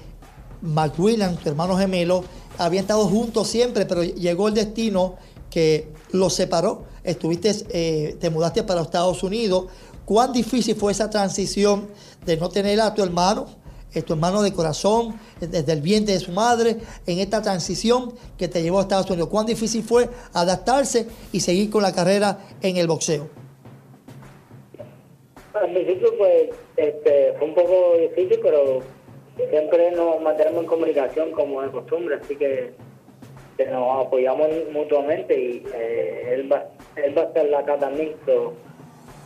McWilliam, 0.61 1.37
tu 1.37 1.49
hermano 1.49 1.77
gemelo, 1.77 2.23
habían 2.57 2.81
estado 2.81 3.05
juntos 3.05 3.47
siempre, 3.47 3.85
pero 3.85 4.03
llegó 4.03 4.47
el 4.47 4.55
destino 4.55 5.17
que 5.49 5.87
los 6.11 6.33
separó. 6.33 6.83
Estuviste, 7.03 7.51
eh, 7.69 8.17
te 8.19 8.29
mudaste 8.29 8.63
para 8.63 8.81
Estados 8.81 9.23
Unidos. 9.23 9.65
¿Cuán 10.09 10.33
difícil 10.33 10.75
fue 10.75 10.91
esa 10.91 11.07
transición 11.07 11.87
de 12.25 12.35
no 12.35 12.49
tener 12.49 12.81
a 12.81 12.95
tu 12.95 13.03
hermano 13.03 13.45
eh, 13.93 14.01
tu 14.01 14.13
hermano 14.13 14.41
de 14.41 14.51
corazón, 14.51 15.19
eh, 15.39 15.45
desde 15.45 15.71
el 15.71 15.81
vientre 15.81 16.15
de 16.15 16.19
su 16.19 16.31
madre, 16.31 16.77
en 17.05 17.19
esta 17.19 17.43
transición 17.43 18.15
que 18.35 18.47
te 18.47 18.63
llevó 18.63 18.79
a 18.79 18.81
Estados 18.81 19.07
Unidos. 19.11 19.29
¿Cuán 19.29 19.45
difícil 19.45 19.83
fue 19.83 20.09
adaptarse 20.33 21.05
y 21.31 21.41
seguir 21.41 21.69
con 21.69 21.83
la 21.83 21.93
carrera 21.93 22.39
en 22.63 22.77
el 22.77 22.87
boxeo? 22.87 23.29
Al 25.53 25.71
principio, 25.73 26.17
pues, 26.17 26.49
este, 26.75 27.33
fue 27.37 27.47
un 27.47 27.53
poco 27.53 27.97
difícil, 27.99 28.39
pero 28.41 28.79
siempre 29.51 29.91
nos 29.91 30.19
mantenemos 30.23 30.61
en 30.63 30.67
comunicación 30.67 31.31
como 31.33 31.61
de 31.61 31.69
costumbre, 31.69 32.15
así 32.19 32.35
que, 32.35 32.73
que 33.57 33.65
nos 33.67 34.07
apoyamos 34.07 34.47
mutuamente 34.71 35.39
y 35.39 35.63
eh, 35.71 36.33
él, 36.33 36.51
va, 36.51 36.65
él 36.95 37.15
va 37.15 37.21
a 37.21 37.25
estar 37.25 37.53
acá 37.53 37.77
también. 37.77 38.15
so, 38.25 38.53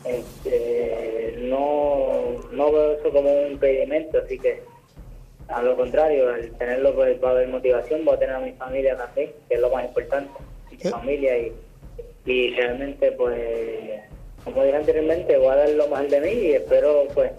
este, 0.05 1.35
no, 1.39 2.39
no 2.51 2.71
veo 2.71 2.93
eso 2.93 3.11
como 3.11 3.31
un 3.31 3.51
impedimento, 3.53 4.19
así 4.19 4.37
que 4.39 4.63
a 5.47 5.61
lo 5.61 5.75
contrario, 5.75 6.29
al 6.29 6.51
tenerlo 6.51 6.95
pues, 6.95 7.21
va 7.23 7.29
a 7.29 7.31
haber 7.31 7.47
motivación, 7.49 8.05
voy 8.05 8.15
a 8.15 8.19
tener 8.19 8.35
a 8.35 8.39
mi 8.39 8.53
familia 8.53 8.97
también, 8.97 9.31
que 9.47 9.55
es 9.55 9.61
lo 9.61 9.69
más 9.69 9.85
importante, 9.85 10.31
mi 10.71 10.77
¿Qué? 10.77 10.89
familia 10.89 11.37
y, 11.37 11.53
y 12.25 12.55
realmente 12.55 13.11
pues, 13.11 14.01
como 14.43 14.63
dije 14.63 14.77
anteriormente, 14.77 15.37
voy 15.37 15.49
a 15.49 15.55
dar 15.55 15.69
lo 15.69 15.87
mejor 15.87 16.07
de 16.09 16.21
mí 16.21 16.31
y 16.31 16.51
espero 16.53 17.07
pues 17.13 17.31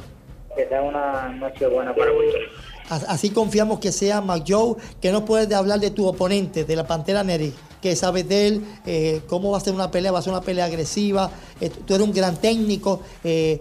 que 0.56 0.66
sea 0.68 0.82
una 0.82 1.28
noche 1.30 1.66
buena 1.66 1.94
para 1.94 2.12
Puerto 2.12 2.38
Rico. 2.38 2.52
Así 2.88 3.30
confiamos 3.30 3.80
que 3.80 3.92
sea 3.92 4.20
McJoe, 4.20 4.76
que 5.00 5.10
nos 5.10 5.22
puedes 5.22 5.50
hablar 5.52 5.80
de 5.80 5.90
tu 5.90 6.06
oponente, 6.06 6.64
de 6.64 6.76
la 6.76 6.86
Pantera 6.86 7.24
Neri, 7.24 7.52
que 7.84 7.94
sabes 7.96 8.26
de 8.26 8.46
él, 8.46 8.62
eh, 8.86 9.20
cómo 9.28 9.50
va 9.50 9.58
a 9.58 9.60
ser 9.60 9.74
una 9.74 9.90
pelea, 9.90 10.10
va 10.10 10.20
a 10.20 10.22
ser 10.22 10.32
una 10.32 10.40
pelea 10.40 10.64
agresiva, 10.64 11.30
eh, 11.60 11.68
tú 11.68 11.94
eres 11.94 12.06
un 12.06 12.14
gran 12.14 12.40
técnico, 12.40 13.02
eh, 13.22 13.60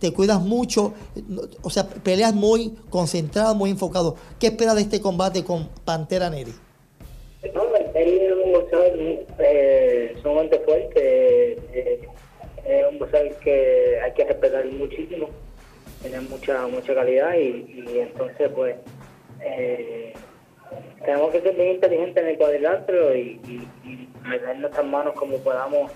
te 0.00 0.12
cuidas 0.12 0.40
mucho, 0.40 0.94
o 1.62 1.70
sea, 1.70 1.86
peleas 1.86 2.34
muy 2.34 2.74
concentrado, 2.90 3.54
muy 3.54 3.70
enfocado. 3.70 4.16
¿Qué 4.40 4.48
esperas 4.48 4.74
de 4.74 4.82
este 4.82 5.00
combate 5.00 5.44
con 5.44 5.68
Pantera 5.84 6.28
Neri? 6.28 6.52
No, 7.54 7.62
él 7.94 8.18
es 8.18 8.32
un 8.44 8.52
boxeador 8.52 10.20
sumamente 10.20 10.58
fuerte, 10.64 11.52
es 12.66 12.84
un 12.90 12.98
boxeador 12.98 13.32
que 13.36 14.00
hay 14.04 14.12
que 14.14 14.24
respetar 14.24 14.66
muchísimo, 14.72 15.28
tiene 16.02 16.20
mucha 16.22 16.66
mucha 16.66 16.92
calidad 16.96 17.32
y, 17.36 18.00
entonces 18.00 18.50
pues 18.52 18.74
tenemos 21.04 21.30
que 21.30 21.40
ser 21.40 21.54
bien 21.54 21.74
inteligentes 21.74 22.22
en 22.22 22.30
el 22.30 22.38
cuadrilátero 22.38 23.14
y, 23.14 23.40
y, 23.44 23.68
y 23.88 24.08
meter 24.26 24.58
nuestras 24.58 24.86
manos 24.86 25.14
como 25.14 25.38
podamos 25.38 25.92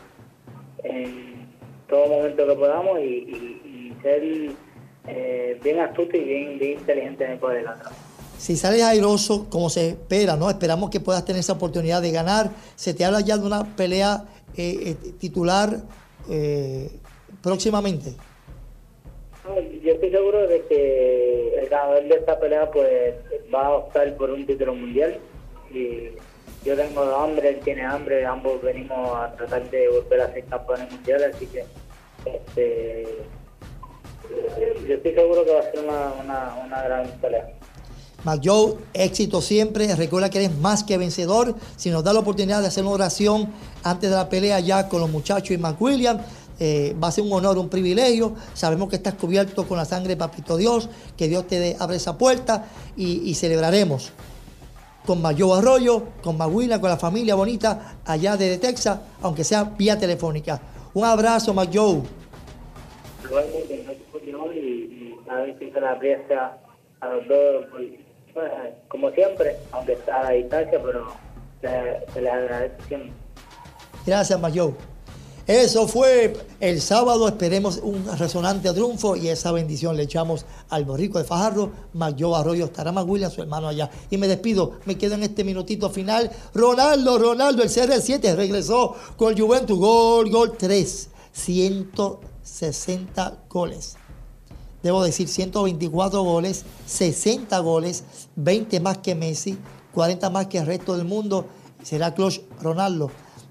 en 0.85 1.48
todo 1.88 2.07
momento 2.07 2.46
que 2.46 2.54
podamos 2.54 3.00
y, 3.00 3.94
ser 4.02 4.22
eh, 5.09 5.59
bien 5.62 5.81
astuto 5.81 6.16
y 6.16 6.20
bien, 6.20 6.59
bien 6.59 6.78
inteligente 6.78 7.24
en 7.24 7.31
el 7.33 7.38
cuadrilátero. 7.40 7.90
Si 8.38 8.57
sales 8.57 8.83
airoso, 8.83 9.50
como 9.50 9.68
se 9.68 9.88
espera, 9.88 10.37
¿no? 10.37 10.48
Esperamos 10.48 10.90
que 10.90 11.00
puedas 11.00 11.24
tener 11.24 11.40
esa 11.40 11.54
oportunidad 11.54 12.00
de 12.00 12.12
ganar. 12.12 12.50
Se 12.76 12.94
te 12.94 13.04
habla 13.04 13.20
ya 13.20 13.37
de 13.37 13.44
una 13.44 13.74
pelea 13.74 14.26
eh, 14.57 14.90
eh, 14.90 14.94
titular 15.18 15.70
eh, 16.31 16.88
próximamente. 17.42 18.14
Yo 19.83 19.92
estoy 19.92 20.11
seguro 20.11 20.46
de 20.46 20.62
que 20.66 21.54
el 21.59 21.68
ganador 21.68 22.04
de 22.04 22.14
esta 22.14 22.38
pelea 22.38 22.70
pues 22.70 23.14
va 23.54 23.66
a 23.66 23.70
optar 23.70 24.16
por 24.16 24.30
un 24.30 24.46
título 24.46 24.74
mundial 24.74 25.18
y 25.70 26.11
yo 26.64 26.76
tengo 26.76 27.02
hambre, 27.16 27.50
él 27.50 27.61
tiene 27.61 27.84
hambre, 27.84 28.26
ambos 28.26 28.61
venimos 28.62 29.16
a 29.16 29.32
tratar 29.32 29.68
de 29.70 29.88
volver 29.88 30.20
a 30.20 30.32
ser 30.32 30.44
campeones 30.44 30.90
mundiales, 30.92 31.34
así 31.34 31.46
que 31.46 31.64
este, 32.24 33.06
yo 34.87 34.94
estoy 34.94 35.14
seguro 35.14 35.44
que 35.44 35.52
va 35.52 35.61
a 35.61 35.70
ser 35.70 35.84
una, 35.84 36.54
una, 36.64 36.82
gran 36.82 37.08
pelea. 37.20 37.48
McJoe, 38.24 38.78
éxito 38.94 39.40
siempre. 39.40 39.94
Recuerda 39.94 40.28
que 40.28 40.38
eres 40.38 40.56
más 40.56 40.82
que 40.82 40.98
vencedor. 40.98 41.54
Si 41.76 41.88
nos 41.90 42.02
da 42.02 42.12
la 42.12 42.20
oportunidad 42.20 42.61
de 42.61 42.66
hacer 42.66 42.82
una 42.82 42.94
oración 42.94 43.48
antes 43.84 44.11
de 44.11 44.16
la 44.16 44.28
pelea 44.28 44.58
ya 44.61 44.88
con 44.88 45.00
los 45.00 45.08
muchachos 45.08 45.52
y 45.52 45.58
McWilliam, 45.58 46.18
eh, 46.59 46.97
va 47.03 47.09
a 47.09 47.12
ser 47.12 47.25
un 47.25 47.33
honor, 47.33 47.59
un 47.59 47.68
privilegio. 47.68 48.35
Sabemos 48.55 48.88
que 48.88 48.97
estás 48.97 49.14
cubierto 49.14 49.66
con 49.66 49.77
la 49.79 49.85
sangre 49.85 50.11
de 50.11 50.16
Papito 50.16 50.57
Dios, 50.57 50.88
que 51.16 51.29
Dios 51.29 51.47
te 51.47 51.59
dé- 51.59 51.77
abre 51.79 51.97
esa 51.97 52.16
puerta 52.18 52.66
y, 52.97 53.29
y 53.31 53.35
celebraremos 53.35 54.12
con 55.07 55.23
McJoe 55.23 55.59
Arroyo, 55.59 56.03
con 56.23 56.37
McWilliam, 56.37 56.81
con 56.81 56.90
la 56.90 56.99
familia 56.99 57.35
bonita 57.35 57.97
allá 58.05 58.37
desde 58.37 58.59
Texas, 58.59 58.99
aunque 59.23 59.42
sea 59.42 59.64
vía 59.64 59.99
telefónica. 59.99 60.61
Un 60.92 61.05
abrazo, 61.05 61.55
y, 64.55 65.71
se 65.73 65.81
la 65.81 65.92
aprecia 65.92 66.59
a 67.01 67.09
los 67.09 67.29
dos, 67.29 67.66
pues, 67.71 67.87
pues, 68.35 68.51
como 68.88 69.11
siempre, 69.12 69.57
aunque 69.73 69.92
está 69.92 70.21
a 70.21 70.25
la 70.25 70.31
distancia, 70.31 70.81
pero 70.83 71.12
se, 71.61 72.12
se 72.12 72.21
les 72.21 72.33
agradece 72.33 72.77
siempre. 72.88 73.12
Gracias, 74.07 74.40
Mayo. 74.40 74.75
Eso 75.48 75.88
fue 75.88 76.37
el 76.61 76.80
sábado. 76.82 77.26
Esperemos 77.26 77.80
un 77.82 78.04
resonante 78.18 78.70
triunfo 78.74 79.16
y 79.16 79.28
esa 79.28 79.50
bendición 79.50 79.96
le 79.96 80.02
echamos 80.02 80.44
al 80.68 80.84
borrico 80.84 81.16
de 81.16 81.24
Fajardo. 81.24 81.72
Mayo 81.94 82.37
Arroyo 82.37 82.66
estará 82.66 82.92
más 82.92 83.06
William, 83.06 83.30
su 83.30 83.40
hermano 83.40 83.66
allá. 83.66 83.88
Y 84.11 84.18
me 84.18 84.28
despido. 84.28 84.72
Me 84.84 84.98
quedo 84.98 85.14
en 85.14 85.22
este 85.22 85.44
minutito 85.44 85.88
final. 85.88 86.30
Ronaldo, 86.52 87.18
Ronaldo, 87.18 87.62
el 87.62 87.70
CR7 87.70 88.37
regresó 88.37 88.94
con 89.16 89.38
Juventus. 89.38 89.78
Gol, 89.78 90.30
gol 90.30 90.52
3. 90.58 91.08
160 91.32 93.38
goles. 93.48 93.96
Debo 94.82 95.02
decir 95.02 95.28
124 95.28 96.22
goles, 96.24 96.66
60 96.87 97.58
goles, 97.61 98.04
20 98.37 98.80
más 98.80 98.98
que 98.98 99.14
Messi, 99.14 99.56
40 99.94 100.28
más 100.28 100.48
que 100.48 100.58
el 100.58 100.66
resto 100.66 100.94
del 100.94 101.06
mundo. 101.06 101.46
Será 101.82 102.12
Clutch 102.12 102.42
Ronaldo. 102.61 103.11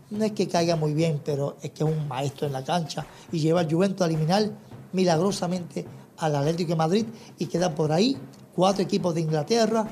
No 0.10 0.24
es 0.24 0.32
que 0.32 0.48
caiga 0.48 0.76
muy 0.76 0.94
bien, 0.94 1.22
pero 1.24 1.58
es 1.62 1.72
que 1.72 1.84
es 1.84 1.90
un 1.90 2.08
maestro 2.08 2.48
en 2.48 2.54
la 2.54 2.64
cancha 2.64 3.06
y 3.32 3.40
lleva 3.40 3.60
al 3.60 3.72
Juventus 3.72 4.02
a 4.02 4.06
eliminar 4.06 4.52
milagrosamente 4.94 5.86
al 6.18 6.36
Atlético 6.36 6.70
de 6.70 6.76
Madrid 6.78 7.06
y 7.38 7.48
quedan 7.48 7.76
por 7.76 7.92
ahí 7.92 8.18
cuatro 8.56 8.84
equipos 8.84 9.14
de 9.14 9.22
Inglaterra, 9.22 9.86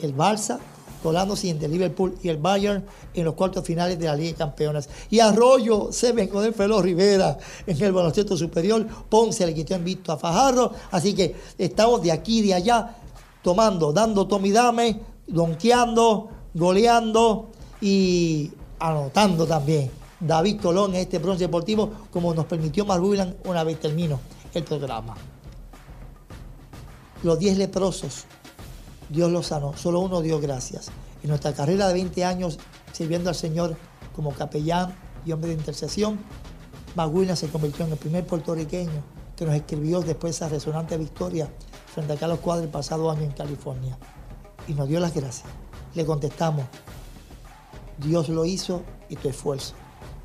el 0.00 0.16
Barça, 0.16 0.58
colándose 1.02 1.50
entre 1.50 1.68
Liverpool 1.68 2.16
y 2.22 2.28
el 2.28 2.38
Bayern 2.38 2.84
en 3.12 3.24
los 3.24 3.34
cuartos 3.34 3.64
finales 3.64 3.98
de 3.98 4.06
la 4.06 4.14
Liga 4.14 4.30
de 4.30 4.36
Campeones. 4.36 4.88
Y 5.10 5.20
Arroyo 5.20 5.92
se 5.92 6.12
vengó 6.12 6.40
de 6.40 6.52
Felo 6.52 6.80
Rivera 6.80 7.36
en 7.66 7.82
el 7.82 7.92
baloncesto 7.92 8.36
superior. 8.36 8.86
Ponce 9.08 9.46
le 9.46 9.54
quitó 9.54 9.74
invicto 9.74 10.12
a 10.12 10.16
Fajardo. 10.16 10.72
Así 10.90 11.14
que 11.14 11.34
estamos 11.58 12.02
de 12.02 12.12
aquí 12.12 12.38
y 12.38 12.48
de 12.48 12.54
allá 12.54 12.96
tomando, 13.42 13.92
dando 13.92 14.26
tomidame, 14.26 15.00
donkeando, 15.26 16.28
goleando 16.54 17.50
y 17.80 18.50
anotando 18.78 19.46
también. 19.46 19.90
David 20.18 20.60
Colón 20.60 20.94
en 20.94 21.02
este 21.02 21.18
bronce 21.18 21.44
deportivo, 21.44 21.90
como 22.10 22.32
nos 22.32 22.46
permitió 22.46 22.86
Marbulan 22.86 23.36
una 23.44 23.64
vez 23.64 23.78
terminó 23.80 24.18
el 24.54 24.64
programa. 24.64 25.14
Los 27.22 27.38
10 27.38 27.58
leprosos, 27.58 28.24
Dios 29.08 29.30
los 29.30 29.46
sanó, 29.46 29.76
solo 29.76 30.00
uno 30.00 30.20
dio 30.22 30.40
gracias. 30.40 30.88
En 31.22 31.28
nuestra 31.28 31.52
carrera 31.52 31.88
de 31.88 31.94
20 31.94 32.24
años 32.24 32.58
sirviendo 32.92 33.28
al 33.28 33.34
Señor 33.34 33.76
como 34.14 34.32
capellán 34.32 34.94
y 35.26 35.32
hombre 35.32 35.50
de 35.50 35.56
intercesión, 35.56 36.18
Marbulan 36.94 37.36
se 37.36 37.48
convirtió 37.48 37.84
en 37.84 37.92
el 37.92 37.98
primer 37.98 38.26
puertorriqueño 38.26 39.02
que 39.36 39.44
nos 39.44 39.54
escribió 39.54 40.00
después 40.00 40.32
de 40.32 40.46
esa 40.46 40.48
resonante 40.48 40.96
victoria 40.96 41.50
frente 41.92 42.14
a 42.14 42.16
Carlos 42.16 42.38
Cuadra 42.40 42.64
el 42.64 42.70
pasado 42.70 43.10
año 43.10 43.22
en 43.22 43.32
California. 43.32 43.98
Y 44.66 44.72
nos 44.72 44.88
dio 44.88 44.98
las 44.98 45.14
gracias. 45.14 45.48
Le 45.94 46.06
contestamos, 46.06 46.64
Dios 47.98 48.28
lo 48.28 48.44
hizo 48.44 48.82
y 49.08 49.16
tu 49.16 49.28
esfuerzo. 49.28 49.74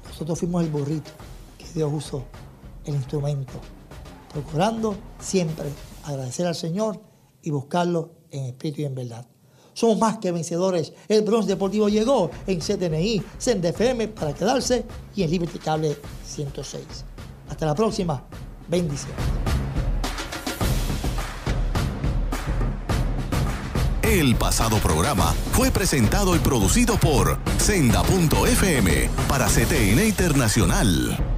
Nosotros 0.08 0.40
fuimos 0.40 0.64
el 0.64 0.70
burrito 0.70 1.12
que 1.58 1.66
Dios 1.74 1.92
usó, 1.94 2.24
el 2.86 2.96
instrumento, 2.96 3.54
procurando 4.32 4.96
siempre 5.20 5.70
agradecer 6.04 6.48
al 6.48 6.56
Señor 6.56 7.00
y 7.42 7.50
buscarlo 7.52 8.12
en 8.32 8.46
espíritu 8.46 8.82
y 8.82 8.86
en 8.86 8.96
verdad. 8.96 9.26
Somos 9.74 9.98
más 9.98 10.18
que 10.18 10.32
vencedores. 10.32 10.94
El 11.08 11.22
bronce 11.24 11.50
deportivo 11.50 11.88
llegó 11.88 12.30
en 12.46 12.60
CTNI, 12.60 13.24
CENDFM 13.40 14.10
para 14.10 14.34
quedarse 14.34 14.86
y 15.16 15.24
en 15.24 15.32
Liberty 15.32 15.60
Cable 15.60 15.98
106. 16.26 16.84
Hasta 17.50 17.66
la 17.66 17.76
próxima. 17.76 18.24
Bendiciones. 18.68 19.51
El 24.04 24.36
pasado 24.36 24.78
programa 24.80 25.34
fue 25.52 25.72
presentado 25.72 26.36
y 26.36 26.40
producido 26.40 26.98
por 26.98 27.38
Senda.fm 27.58 29.10
para 29.28 29.46
CTN 29.48 30.06
Internacional. 30.06 31.31